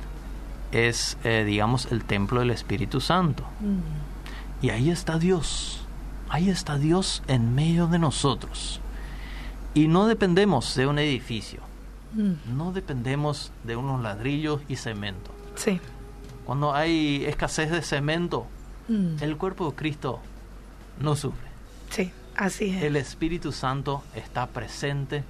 es, 0.72 1.16
eh, 1.24 1.44
digamos, 1.46 1.90
el 1.90 2.04
templo 2.04 2.40
del 2.40 2.50
Espíritu 2.50 3.00
Santo. 3.00 3.44
Mm. 3.60 4.66
Y 4.66 4.70
ahí 4.70 4.90
está 4.90 5.18
Dios. 5.18 5.80
Ahí 6.28 6.50
está 6.50 6.76
Dios 6.76 7.22
en 7.28 7.54
medio 7.54 7.86
de 7.86 7.98
nosotros. 7.98 8.80
Y 9.72 9.88
no 9.88 10.06
dependemos 10.06 10.74
de 10.74 10.86
un 10.86 10.98
edificio. 10.98 11.60
Mm. 12.12 12.58
No 12.58 12.72
dependemos 12.72 13.52
de 13.64 13.76
unos 13.76 14.02
ladrillos 14.02 14.60
y 14.68 14.76
cemento. 14.76 15.30
Sí. 15.54 15.80
Cuando 16.44 16.74
hay 16.74 17.24
escasez 17.24 17.70
de 17.70 17.80
cemento, 17.80 18.46
Mm. 18.88 19.16
El 19.20 19.36
cuerpo 19.36 19.70
de 19.70 19.76
Cristo 19.76 20.20
no 21.00 21.16
sufre. 21.16 21.48
Sí, 21.90 22.12
así 22.36 22.70
es. 22.70 22.82
El 22.82 22.96
Espíritu 22.96 23.52
Santo 23.52 24.02
está 24.14 24.46
presente 24.46 25.24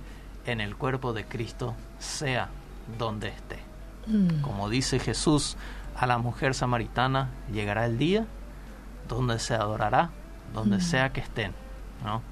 en 0.47 0.61
el 0.61 0.77
cuerpo 0.77 1.13
de 1.13 1.25
Cristo, 1.25 1.75
sea 1.99 2.49
donde 2.99 3.29
esté. 3.29 3.59
Mm. 4.07 4.41
Como 4.43 4.69
dice 4.69 4.99
Jesús 4.99 5.57
a 5.97 6.07
la 6.07 6.19
mujer 6.19 6.55
samaritana, 6.55 7.31
llegará 7.53 7.87
el 7.87 7.99
día 7.99 8.27
donde 9.09 9.39
se 9.39 9.55
adorará, 9.55 10.11
donde 10.55 10.79
mm. 10.79 10.81
sea 10.81 11.13
que 11.13 11.21
estén, 11.21 11.53
¿no? 12.05 12.23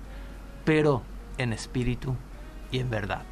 Pero 0.65 1.03
en 1.39 1.53
espíritu 1.53 2.15
y 2.71 2.79
en 2.79 2.91
verdad. 2.91 3.23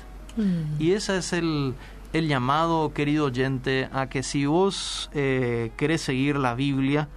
Y 0.78 0.92
ese 0.92 1.18
es 1.18 1.34
el, 1.34 1.74
el, 2.14 2.26
llamado, 2.26 2.94
querido 2.94 3.26
oyente, 3.26 3.90
a 3.92 4.08
que 4.08 4.22
si 4.22 4.46
vos 4.46 5.10
eh, 5.12 5.72
querés 5.76 6.00
seguir 6.00 6.36
la 6.36 6.54
Biblia, 6.54 7.08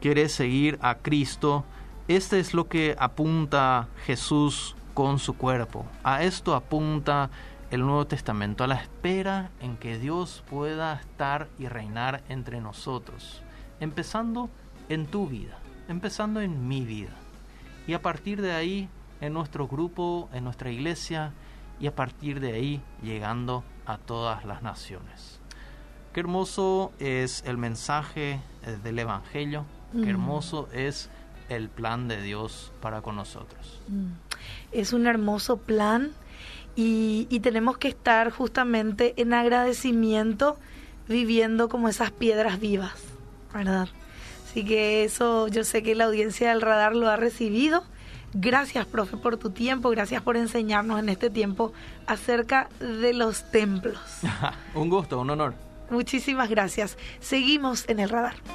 quieres 0.00 0.32
seguir 0.32 0.78
a 0.80 0.94
Cristo, 0.94 1.66
este 2.06 2.38
es 2.38 2.52
lo 2.52 2.68
que 2.68 2.94
apunta 2.98 3.88
Jesús 4.04 4.76
con 4.92 5.18
su 5.18 5.36
cuerpo. 5.36 5.86
A 6.02 6.22
esto 6.22 6.54
apunta 6.54 7.30
el 7.70 7.80
Nuevo 7.80 8.06
Testamento, 8.06 8.62
a 8.62 8.66
la 8.66 8.74
espera 8.74 9.50
en 9.60 9.76
que 9.76 9.98
Dios 9.98 10.44
pueda 10.50 10.94
estar 10.94 11.48
y 11.58 11.66
reinar 11.66 12.22
entre 12.28 12.60
nosotros, 12.60 13.42
empezando 13.80 14.50
en 14.88 15.06
tu 15.06 15.28
vida, 15.28 15.58
empezando 15.88 16.40
en 16.40 16.68
mi 16.68 16.84
vida. 16.84 17.14
Y 17.86 17.94
a 17.94 18.02
partir 18.02 18.42
de 18.42 18.52
ahí, 18.52 18.88
en 19.20 19.32
nuestro 19.32 19.66
grupo, 19.66 20.28
en 20.32 20.44
nuestra 20.44 20.70
iglesia, 20.70 21.32
y 21.80 21.86
a 21.86 21.94
partir 21.94 22.38
de 22.38 22.52
ahí 22.52 22.82
llegando 23.02 23.64
a 23.86 23.96
todas 23.96 24.44
las 24.44 24.62
naciones. 24.62 25.40
Qué 26.12 26.20
hermoso 26.20 26.92
es 26.98 27.42
el 27.46 27.56
mensaje 27.56 28.40
eh, 28.62 28.78
del 28.84 28.98
Evangelio 29.00 29.64
Qué 30.02 30.10
hermoso 30.10 30.68
es 30.72 31.08
el 31.48 31.68
plan 31.68 32.08
de 32.08 32.20
Dios 32.22 32.72
para 32.80 33.02
con 33.02 33.16
nosotros. 33.16 33.80
Mm. 33.88 34.12
Es 34.72 34.92
un 34.92 35.06
hermoso 35.06 35.56
plan 35.56 36.12
y, 36.76 37.40
tenemos 37.40 37.78
que 37.78 37.88
estar 37.88 38.30
justamente 38.30 39.14
en 39.16 39.32
agradecimiento 39.32 40.56
viviendo 41.08 41.68
como 41.68 41.88
esas 41.88 42.10
piedras 42.10 42.58
vivas, 42.58 42.94
¿verdad? 43.52 43.88
Así 44.48 44.64
que 44.64 45.04
eso 45.04 45.48
yo 45.48 45.64
sé 45.64 45.82
que 45.82 45.94
la 45.94 46.04
audiencia 46.04 46.50
del 46.50 46.62
radar 46.62 46.96
lo 46.96 47.08
ha 47.08 47.16
recibido. 47.16 47.84
Gracias, 48.32 48.86
profe, 48.86 49.16
por 49.16 49.36
tu 49.36 49.50
tiempo, 49.50 49.90
gracias 49.90 50.22
por 50.22 50.36
enseñarnos 50.36 50.98
en 50.98 51.08
este 51.08 51.30
tiempo 51.30 51.72
acerca 52.06 52.68
de 52.80 53.12
los 53.12 53.48
templos. 53.50 53.98
un 54.74 54.90
gusto, 54.90 55.20
un 55.20 55.30
honor. 55.30 55.54
Muchísimas 55.90 56.48
gracias. 56.48 56.98
Seguimos 57.20 57.88
en 57.88 58.00
el 58.00 58.08
radar. 58.08 58.34